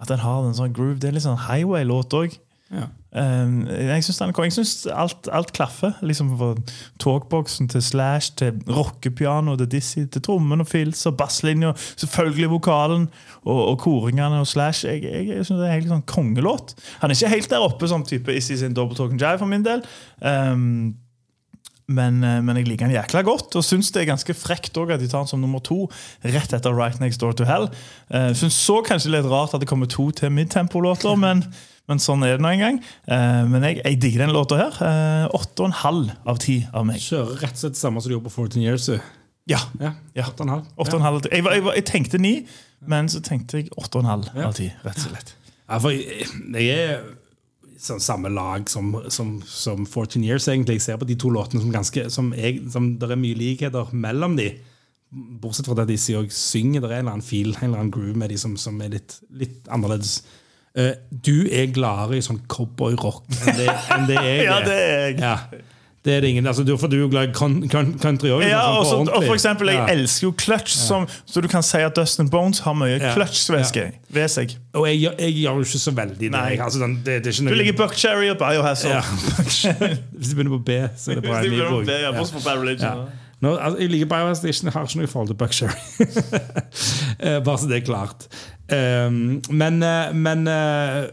At 0.02 0.10
den 0.10 0.24
har 0.24 0.42
en 0.42 0.56
sånn 0.58 0.74
groove. 0.74 0.98
Det 1.00 1.12
er 1.12 1.16
litt 1.16 1.26
sånn 1.26 1.44
highway-låt 1.46 2.16
òg. 2.18 2.34
Ja. 2.74 2.88
Um, 3.14 3.68
jeg 3.70 4.02
syns 4.08 4.88
alt, 4.90 5.28
alt 5.30 5.52
klaffer. 5.54 5.94
Liksom 6.02 6.32
Fra 6.40 6.56
talkboksen 7.04 7.70
til 7.70 7.84
Slash 7.86 8.34
til 8.40 8.58
rockepiano 8.66 9.54
til 9.60 9.70
Dizzie 9.70 10.10
til 10.10 10.24
trommen 10.26 10.64
og 10.64 10.70
fills 10.72 11.06
og 11.10 11.20
basslinja. 11.20 11.76
Selvfølgelig 12.02 12.50
vokalen 12.56 13.06
og, 13.44 13.60
og 13.60 13.78
koringene 13.84 14.42
og 14.42 14.50
Slash. 14.50 14.88
Jeg, 14.88 15.04
jeg, 15.06 15.30
jeg 15.30 15.46
synes 15.46 15.60
Det 15.60 15.68
er 15.68 15.76
en 15.76 15.78
helt 15.78 15.94
sånn 15.94 16.08
kongelåt. 16.10 16.74
Han 17.04 17.14
er 17.14 17.20
ikke 17.20 17.36
helt 17.36 17.54
der 17.54 17.68
oppe 17.68 17.92
som 17.92 18.06
type 18.08 18.34
Issy 18.34 18.58
sin 18.60 18.74
Double 18.74 18.98
Talking 18.98 19.22
Jive 19.22 19.44
for 19.44 19.52
min 19.52 19.66
del. 19.68 19.86
Um, 20.20 20.96
men, 21.88 22.24
eh, 22.24 22.40
men 22.42 22.56
jeg 22.60 22.68
liker 22.70 22.88
den 22.88 22.96
jækla 22.96 23.22
godt, 23.28 23.56
og 23.60 23.64
syns 23.66 23.92
det 23.92 24.02
er 24.04 24.10
ganske 24.14 24.34
frekt 24.38 24.78
også 24.80 24.96
at 24.96 25.02
de 25.04 25.08
tar 25.12 25.26
den 25.26 25.32
som 25.34 25.42
nummer 25.44 25.60
to 25.60 25.90
rett 26.24 26.54
etter 26.56 26.74
Right 26.78 27.00
Next 27.04 27.20
Door 27.22 27.34
to 27.40 27.44
Hell. 27.50 27.70
Uh, 28.14 28.32
syns 28.38 28.56
så 28.56 28.80
kanskje 28.88 29.12
litt 29.12 29.28
rart 29.28 29.54
at 29.54 29.60
det 29.64 29.68
kommer 29.70 29.90
to 29.92 30.10
til 30.16 30.32
midtempo-låter, 30.32 31.16
men, 31.20 31.44
men 31.92 32.00
sånn 32.00 32.24
er 32.24 32.38
det 32.38 32.46
nå 32.46 32.54
engang. 32.54 32.80
Uh, 33.10 33.44
men 33.52 33.64
jeg, 33.68 33.82
jeg 33.84 34.00
digger 34.02 34.26
den 34.26 34.36
låta 34.36 34.60
her. 34.62 35.28
Åtte 35.36 35.66
og 35.66 35.72
en 35.72 35.78
halv 35.84 36.14
av 36.26 36.40
ti 36.44 36.62
av 36.74 36.86
meg. 36.88 37.02
Kjører 37.04 37.42
rett 37.44 37.58
og 37.58 37.64
slett 37.66 37.76
det 37.76 37.82
samme 37.84 38.02
som 38.04 38.10
du 38.12 38.16
gjorde 38.18 38.30
på 38.32 38.38
14 38.48 38.62
Years. 38.64 38.88
Ja. 39.50 39.60
Ja, 39.82 39.92
Ja. 40.16 40.30
åtte 40.30 40.40
og 40.40 40.48
en 40.48 40.54
halv. 40.56 40.70
Åtte 40.78 40.96
og 40.96 41.02
en 41.02 41.08
halv 41.10 41.20
av 41.20 41.26
ti. 41.26 41.34
Jeg, 41.36 41.44
jeg, 41.52 41.66
jeg 41.82 41.86
tenkte 41.90 42.22
ni, 42.24 42.34
men 42.88 43.10
så 43.12 43.20
tenkte 43.24 43.60
jeg 43.60 43.74
åtte 43.76 44.00
og 44.00 44.06
en 44.06 44.12
halv 44.14 44.46
av 44.48 44.56
ti. 44.56 44.70
rett 44.86 45.04
og 45.04 45.10
slett. 45.12 45.34
Ja, 45.68 45.80
for 45.84 45.92
jeg, 45.92 46.30
jeg 46.56 46.88
er 46.94 47.04
sånn 47.80 48.02
samme 48.04 48.32
lag 48.34 48.70
som, 48.72 48.92
som, 49.14 49.36
som 49.48 49.86
14 49.86 50.24
Years, 50.24 50.48
egentlig. 50.52 50.80
Jeg 50.80 50.86
ser 50.86 51.02
på 51.02 51.08
de 51.10 51.18
to 51.20 51.32
låtene 51.34 51.64
som 51.64 51.74
ganske 51.74 52.06
som, 52.14 52.32
jeg, 52.38 52.62
som 52.74 52.94
Det 53.00 53.10
er 53.10 53.20
mye 53.20 53.40
likheter 53.40 53.92
mellom 53.94 54.38
de. 54.40 54.52
Bortsett 55.42 55.70
fra 55.70 55.78
at 55.84 55.90
de 55.92 55.98
sier 56.02 56.26
synger, 56.34 56.82
det 56.82 56.90
er 56.90 57.02
en 57.02 57.06
eller 57.06 57.18
annen 57.18 57.26
feel, 57.26 57.52
en 57.56 57.68
eller 57.70 57.84
annen 57.84 57.94
groove 57.94 58.18
med 58.18 58.34
de 58.34 58.40
som, 58.42 58.56
som 58.58 58.80
er 58.82 58.96
litt, 58.96 59.20
litt 59.34 59.70
annerledes. 59.74 60.22
Uh, 60.74 60.96
du 61.10 61.46
er 61.54 61.70
gladere 61.70 62.18
i 62.18 62.26
sånn 62.26 62.42
cowboy-rock 62.50 63.28
enn, 63.44 63.62
enn 63.94 64.08
det 64.10 64.18
jeg 64.26 64.40
er. 64.40 64.48
Ja, 64.48 64.58
det 64.66 64.80
er 64.80 65.04
jeg. 65.04 65.20
Ja. 65.22 65.36
Det 66.04 66.14
er 66.14 66.20
det 66.20 66.30
ingen, 66.34 66.48
altså, 66.48 66.64
du, 66.64 66.74
er 66.76 66.98
jo 66.98 67.08
glad 67.08 67.30
i 67.30 67.32
country 68.02 68.28
òg. 68.28 68.42
Ja, 68.44 68.60
og, 68.78 68.86
så, 68.86 68.98
og 69.08 69.24
for 69.24 69.34
eksempel, 69.34 69.70
Jeg 69.72 69.86
elsker 69.94 70.28
jo 70.28 70.34
clutch, 70.38 70.76
som, 70.76 71.08
så 71.26 71.42
du 71.42 71.48
kan 71.48 71.64
si 71.64 71.80
at 71.80 71.96
Dustin 71.96 72.30
Bones 72.30 72.60
har 72.60 72.76
mye 72.76 72.98
Ja. 72.98 73.14
clutch-væske 73.16 73.86
ved 74.10 74.28
seg. 74.28 74.58
Og 74.74 74.88
jeg, 74.90 75.14
jeg 75.20 75.34
gjør 75.38 75.62
jo 75.62 75.64
ikke 75.64 75.80
så 75.80 75.92
veldig 75.96 76.20
det. 76.20 76.44
Jeg, 76.50 76.60
altså, 76.60 76.84
sånn, 76.84 76.98
det, 77.06 77.22
det 77.24 77.32
ikke 77.32 77.50
Du 77.50 77.56
ligger 77.56 77.78
Buckcherry 77.80 78.30
og 78.34 78.38
Biohazard. 78.42 78.92
Ja. 78.92 79.94
Hvis 80.18 80.30
du 80.30 80.36
begynner 80.36 80.58
på 80.58 80.64
B, 80.68 80.80
så 80.98 81.12
er 81.12 81.22
det 81.22 81.24
bra. 81.30 81.40
Hvis 81.40 81.48
de 81.48 81.56
begynner 81.56 81.72
bok. 81.72 81.86
B, 81.88 81.96
ja, 81.96 82.12
Ja. 82.84 82.96
Ja. 82.96 83.22
Nå, 83.44 83.56
altså, 83.56 83.80
jeg 83.80 83.92
liker 83.92 84.12
Biohazard, 84.12 84.52
jeg 84.64 84.72
har 84.76 84.84
ikke 84.88 85.00
noe 85.00 85.12
forhold 85.16 85.32
til 85.32 85.40
Buckcherry. 85.40 85.80
Eh, 87.24 87.38
Bare 87.46 87.58
så 87.62 87.68
det 87.70 87.78
er 87.78 87.86
klart. 87.86 88.26
Um, 88.72 89.42
men 89.50 89.84
eh, 89.84 90.14
men, 90.16 90.48
eh, 90.48 91.04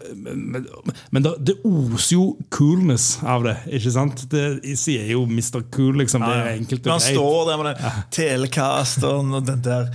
men, 1.10 1.24
det, 1.24 1.56
oser 1.64 2.12
jo 2.14 2.24
coolness 2.48 3.18
av 3.26 3.42
det, 3.42 3.56
ikke 3.74 3.90
sant? 3.90 4.22
Det 4.30 4.76
sier 4.78 5.08
jo 5.10 5.24
Mr. 5.26 5.64
Cool, 5.74 5.98
liksom. 5.98 6.22
Det 6.22 6.36
er 6.36 6.52
enkelt 6.52 6.78
og 6.78 6.86
greit. 6.86 6.92
han 6.94 7.18
står 7.18 7.50
der 7.50 7.58
med 7.58 7.68
den 7.72 8.04
telecasteren 8.14 9.34
og 9.34 9.46
den 9.48 9.64
der 9.66 9.90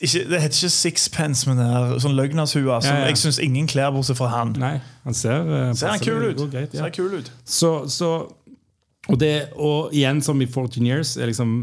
ikke, 0.00 0.24
Det 0.28 0.40
heter 0.42 0.58
ikke 0.64 0.70
sixpence, 0.74 1.48
men 1.48 1.60
det 1.60 1.66
er 1.66 1.94
sånn 2.02 2.16
løgnashua 2.18 2.80
som 2.82 2.90
Ja, 2.90 3.04
ja. 3.04 3.06
jeg 3.08 3.20
syns 3.22 3.38
ingen 3.40 3.68
kler 3.70 3.92
bortsett 3.94 4.18
fra 4.18 4.28
han. 4.34 4.52
Nei, 4.58 4.74
han 5.06 5.16
ser 5.16 5.46
eh, 5.46 5.70
Ser 5.78 5.94
han 5.94 6.02
kul 6.02 6.26
ut? 6.26 6.42
greit, 6.50 6.74
ja. 6.74 6.84
Ser 6.84 6.94
kul 6.96 7.14
ut. 7.20 7.30
Så, 7.44 7.72
så 7.88 8.10
og, 9.08 9.16
det, 9.20 9.50
og 9.56 9.94
igjen, 9.96 10.20
som 10.22 10.42
i 10.42 10.46
14 10.50 10.84
Years, 10.86 11.16
er 11.16 11.30
liksom 11.30 11.54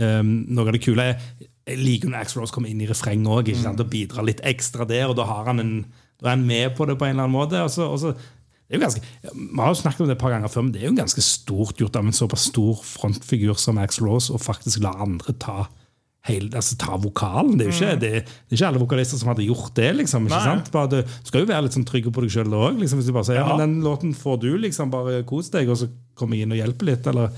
um, 0.00 0.32
noe 0.48 0.64
av 0.64 0.72
det 0.72 0.82
kule 0.86 1.10
er 1.12 1.20
Jeg 1.66 1.78
liker 1.82 2.08
når 2.12 2.20
Axl 2.22 2.38
Rose 2.40 2.54
kommer 2.54 2.70
inn 2.70 2.80
i 2.80 2.86
refrenget 2.86 3.26
òg, 3.26 3.48
Mm. 3.56 3.80
og 3.80 3.90
bidrar 3.90 4.24
litt 4.24 4.40
ekstra 4.46 4.86
der. 4.86 5.08
Og 5.10 5.16
da, 5.16 5.24
har 5.26 5.44
han 5.46 5.58
en, 5.60 5.84
da 6.22 6.28
er 6.28 6.36
han 6.36 6.46
med 6.46 6.76
på 6.76 6.86
det 6.86 6.98
på 6.98 7.04
en 7.06 7.16
eller 7.16 7.24
annen 7.26 7.34
måte. 7.36 7.58
Og 7.64 7.70
så, 7.70 7.88
og 7.90 7.98
så 7.98 8.12
det 8.68 8.74
er 8.74 8.78
jo 8.78 8.84
ganske, 8.86 9.02
Vi 9.22 9.56
har 9.60 9.68
jo 9.74 9.80
snakket 9.82 10.00
om 10.00 10.06
det 10.08 10.16
et 10.16 10.22
par 10.22 10.30
ganger 10.34 10.48
før, 10.48 10.62
men 10.62 10.72
det 10.72 10.82
er 10.82 10.88
jo 10.90 10.94
ganske 10.96 11.22
stort 11.22 11.76
gjort 11.78 11.96
av 11.96 12.06
en 12.06 12.12
såpass 12.12 12.46
stor 12.50 12.74
frontfigur 12.82 13.58
som 13.58 13.78
Axl 13.78 14.04
Rose 14.06 14.30
å 14.32 14.38
faktisk 14.42 14.80
la 14.82 14.90
andre 15.02 15.34
ta 15.38 15.68
hele, 16.26 16.50
altså 16.58 16.74
ta 16.76 16.96
vokalen. 16.98 17.56
Det 17.58 17.66
er 17.66 17.70
jo 17.70 17.76
ikke, 17.76 18.00
det, 18.00 18.10
det 18.26 18.50
er 18.50 18.56
ikke 18.58 18.66
alle 18.66 18.80
vokalister 18.82 19.18
som 19.20 19.28
hadde 19.30 19.44
gjort 19.46 19.74
det. 19.78 19.92
liksom, 19.96 20.26
ikke 20.26 20.34
Mm. 20.34 20.46
Nei. 20.46 20.56
sant? 20.56 20.70
Bare 20.72 20.88
du 20.88 21.02
skal 21.22 21.40
jo 21.40 21.46
være 21.46 21.62
litt 21.62 21.72
sånn 21.78 21.84
trygg 21.86 22.08
på 22.12 22.20
deg 22.22 22.30
sjøl 22.34 22.50
òg. 22.54 22.78
Liksom, 22.80 22.98
hvis 22.98 23.06
du 23.06 23.12
bare 23.14 23.24
sier 23.28 23.36
ja. 23.38 23.46
Ja. 23.46 23.56
men 23.56 23.62
den 23.62 23.82
låten 23.86 24.14
får 24.14 24.40
du, 24.40 24.58
liksom, 24.58 24.90
bare 24.90 25.22
kos 25.22 25.50
deg, 25.50 25.68
og 25.70 25.76
så 25.78 25.88
kommer 26.18 26.34
jeg 26.34 26.42
inn 26.48 26.52
og 26.52 26.58
hjelper 26.58 26.84
litt. 26.90 27.06
eller 27.06 27.30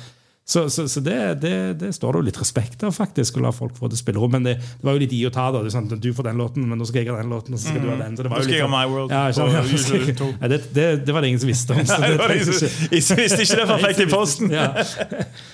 så, 0.48 0.62
så, 0.72 0.86
så 0.88 1.00
det, 1.04 1.16
det, 1.42 1.50
det 1.76 1.90
står 1.92 2.14
det 2.16 2.20
jo 2.22 2.26
litt 2.30 2.38
respekt 2.40 2.80
av, 2.88 2.94
faktisk, 2.96 3.36
å 3.36 3.42
la 3.44 3.50
folk 3.52 3.74
få 3.76 3.90
det 3.92 3.98
spillerom. 4.00 4.30
Men 4.32 4.46
det, 4.46 4.54
det 4.80 4.86
var 4.86 4.94
jo 4.96 5.02
litt 5.02 5.12
i 5.12 5.18
å 5.28 5.30
ta. 5.34 5.50
da, 5.52 5.60
sånn, 5.68 5.90
Du 6.00 6.06
får 6.16 6.30
den 6.30 6.40
låten, 6.40 6.64
men 6.70 6.80
nå 6.80 6.86
skal 6.88 7.02
jeg 7.02 7.10
ha 7.12 7.18
den 7.20 7.28
låten. 7.34 7.52
og 7.52 7.60
så 7.60 7.68
skal 7.68 7.82
du 7.84 7.90
ha 7.92 7.96
den. 8.00 8.16
Så 8.16 8.24
det 8.24 8.32
var 8.32 8.40
jo 8.40 8.48
litt 8.48 8.62
sånn- 8.62 8.72
My 8.72 8.86
World 8.88 9.12
Ja, 9.12 9.26
Ja. 9.58 10.32
Nei, 10.40 10.48
det, 10.54 10.60
det, 10.72 10.86
det 11.04 11.12
var 11.12 11.20
det 11.20 11.28
ingen 11.34 11.42
som 11.44 11.50
visste 11.52 11.76
om. 11.76 11.84
Så 11.84 12.00
det 12.00 12.30
liksom, 12.32 12.72
ikke- 12.88 13.18
jeg 13.18 13.20
visste 13.26 13.42
ikke 13.44 13.58
det, 13.60 13.66
for 13.68 13.76
jeg 13.76 13.84
fikk 13.84 14.00
det 14.00 14.06
i 14.08 14.14
posten. 14.14 14.56
ja. 14.56 14.68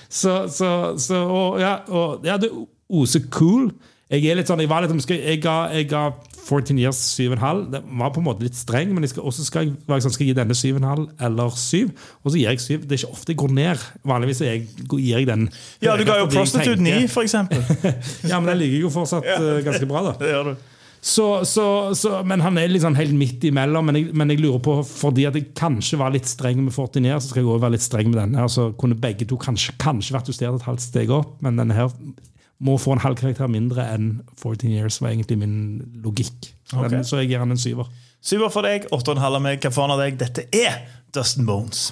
Så, 0.07 0.37
så, 0.55 0.69
så 1.03 1.19
og, 1.27 1.59
ja, 1.59 1.73
og, 1.91 2.23
ja, 2.31 2.37
det 2.39 2.53
oser 2.87 3.27
cool. 3.35 3.67
Jeg 4.07 4.23
er 4.31 4.39
litt 4.39 4.47
sånn, 4.47 4.61
jeg, 4.63 4.69
var 4.71 4.85
litt, 4.87 4.95
skal- 5.03 5.19
jeg, 5.19 5.41
ga, 5.43 5.57
jeg 5.75 5.89
ga 5.91 6.05
14 6.45 6.77
years 6.77 6.99
7,5. 7.17 7.71
Den 7.73 7.87
var 7.99 8.11
på 8.13 8.21
en 8.21 8.27
måte 8.27 8.45
litt 8.45 8.57
streng, 8.57 8.93
men 8.93 9.05
jeg 9.05 9.15
skal, 9.15 9.25
også 9.25 9.47
skal 9.47 9.71
jeg, 9.71 10.03
sånn, 10.05 10.13
skal 10.13 10.25
jeg 10.25 10.33
gi 10.33 10.37
denne 10.37 10.57
7,5 10.57 11.07
eller 11.27 11.57
7. 11.57 11.89
Og 12.21 12.29
så 12.29 12.37
gir 12.37 12.51
jeg 12.51 12.61
7. 12.61 12.85
Det 12.85 12.93
er 12.93 13.01
ikke 13.01 13.17
ofte 13.17 13.33
jeg 13.33 13.41
går 13.41 13.57
ned. 13.57 13.87
Vanligvis 14.05 14.43
jeg, 14.45 14.67
gir 14.85 15.09
jeg 15.09 15.29
den 15.29 15.49
Ja, 15.81 15.97
du 15.97 16.05
ga 16.07 16.19
jo 16.21 16.29
Prostitute 16.29 16.81
9, 16.85 17.09
f.eks. 17.09 17.35
Ja, 18.31 18.37
men 18.39 18.51
den 18.51 18.61
ligger 18.61 18.85
jo 18.85 18.93
fortsatt 18.93 19.25
uh, 19.25 19.59
ganske 19.65 19.89
bra, 19.89 20.05
da. 20.11 20.15
Det 20.21 20.31
gjør 20.33 20.51
du. 20.51 20.71
Så, 21.05 21.25
så, 21.45 21.93
så, 21.93 22.23
men 22.25 22.41
han 22.41 22.57
er 22.57 22.71
liksom 22.71 22.95
helt 22.97 23.13
midt 23.13 23.43
imellom. 23.45 23.85
Men 23.85 23.99
jeg, 23.99 24.13
men 24.17 24.31
jeg 24.33 24.41
lurer 24.41 24.61
på, 24.65 24.79
fordi 24.85 25.27
at 25.29 25.35
jeg 25.37 25.51
kanskje 25.57 25.99
var 26.01 26.13
litt 26.13 26.29
streng 26.29 26.63
med 26.63 26.73
49, 26.73 27.19
så 27.21 27.29
skal 27.29 27.43
jeg 27.43 27.49
også 27.49 27.61
være 27.65 27.75
litt 27.75 27.85
streng 27.85 28.09
med 28.09 28.21
denne. 28.21 28.41
her, 28.41 28.49
Så 28.49 28.71
kunne 28.79 28.97
begge 28.97 29.27
to 29.29 29.37
kanskje, 29.41 29.75
kanskje 29.81 30.17
vært 30.17 30.31
justert 30.33 30.57
et 30.57 30.65
halvt 30.65 30.85
steg 30.87 31.13
opp, 31.13 31.35
men 31.45 31.61
denne 31.61 31.77
her 31.77 31.93
må 32.59 32.77
få 32.79 32.95
en 32.95 33.03
halv 33.03 33.17
karakter 33.19 33.49
mindre 33.51 33.83
enn 33.93 34.21
14 34.39 34.69
Years, 34.71 35.01
var 35.03 35.11
egentlig 35.11 35.37
min 35.41 35.55
logikk. 36.03 36.53
Okay. 36.73 36.89
Den, 36.89 37.03
Så 37.03 37.19
jeg 37.21 37.33
gir 37.33 37.43
han 37.43 37.51
en 37.51 37.59
syver. 37.61 37.89
Syver 38.25 38.49
for 38.49 38.65
deg, 38.65 38.87
8,5 38.95 39.19
av 39.21 39.41
meg. 39.43 39.59
Hva 39.61 39.73
faen 39.75 39.93
av 39.93 40.01
deg? 40.01 40.17
Dette 40.21 40.47
er 40.55 40.85
Dustin 41.13 41.45
Bones. 41.45 41.91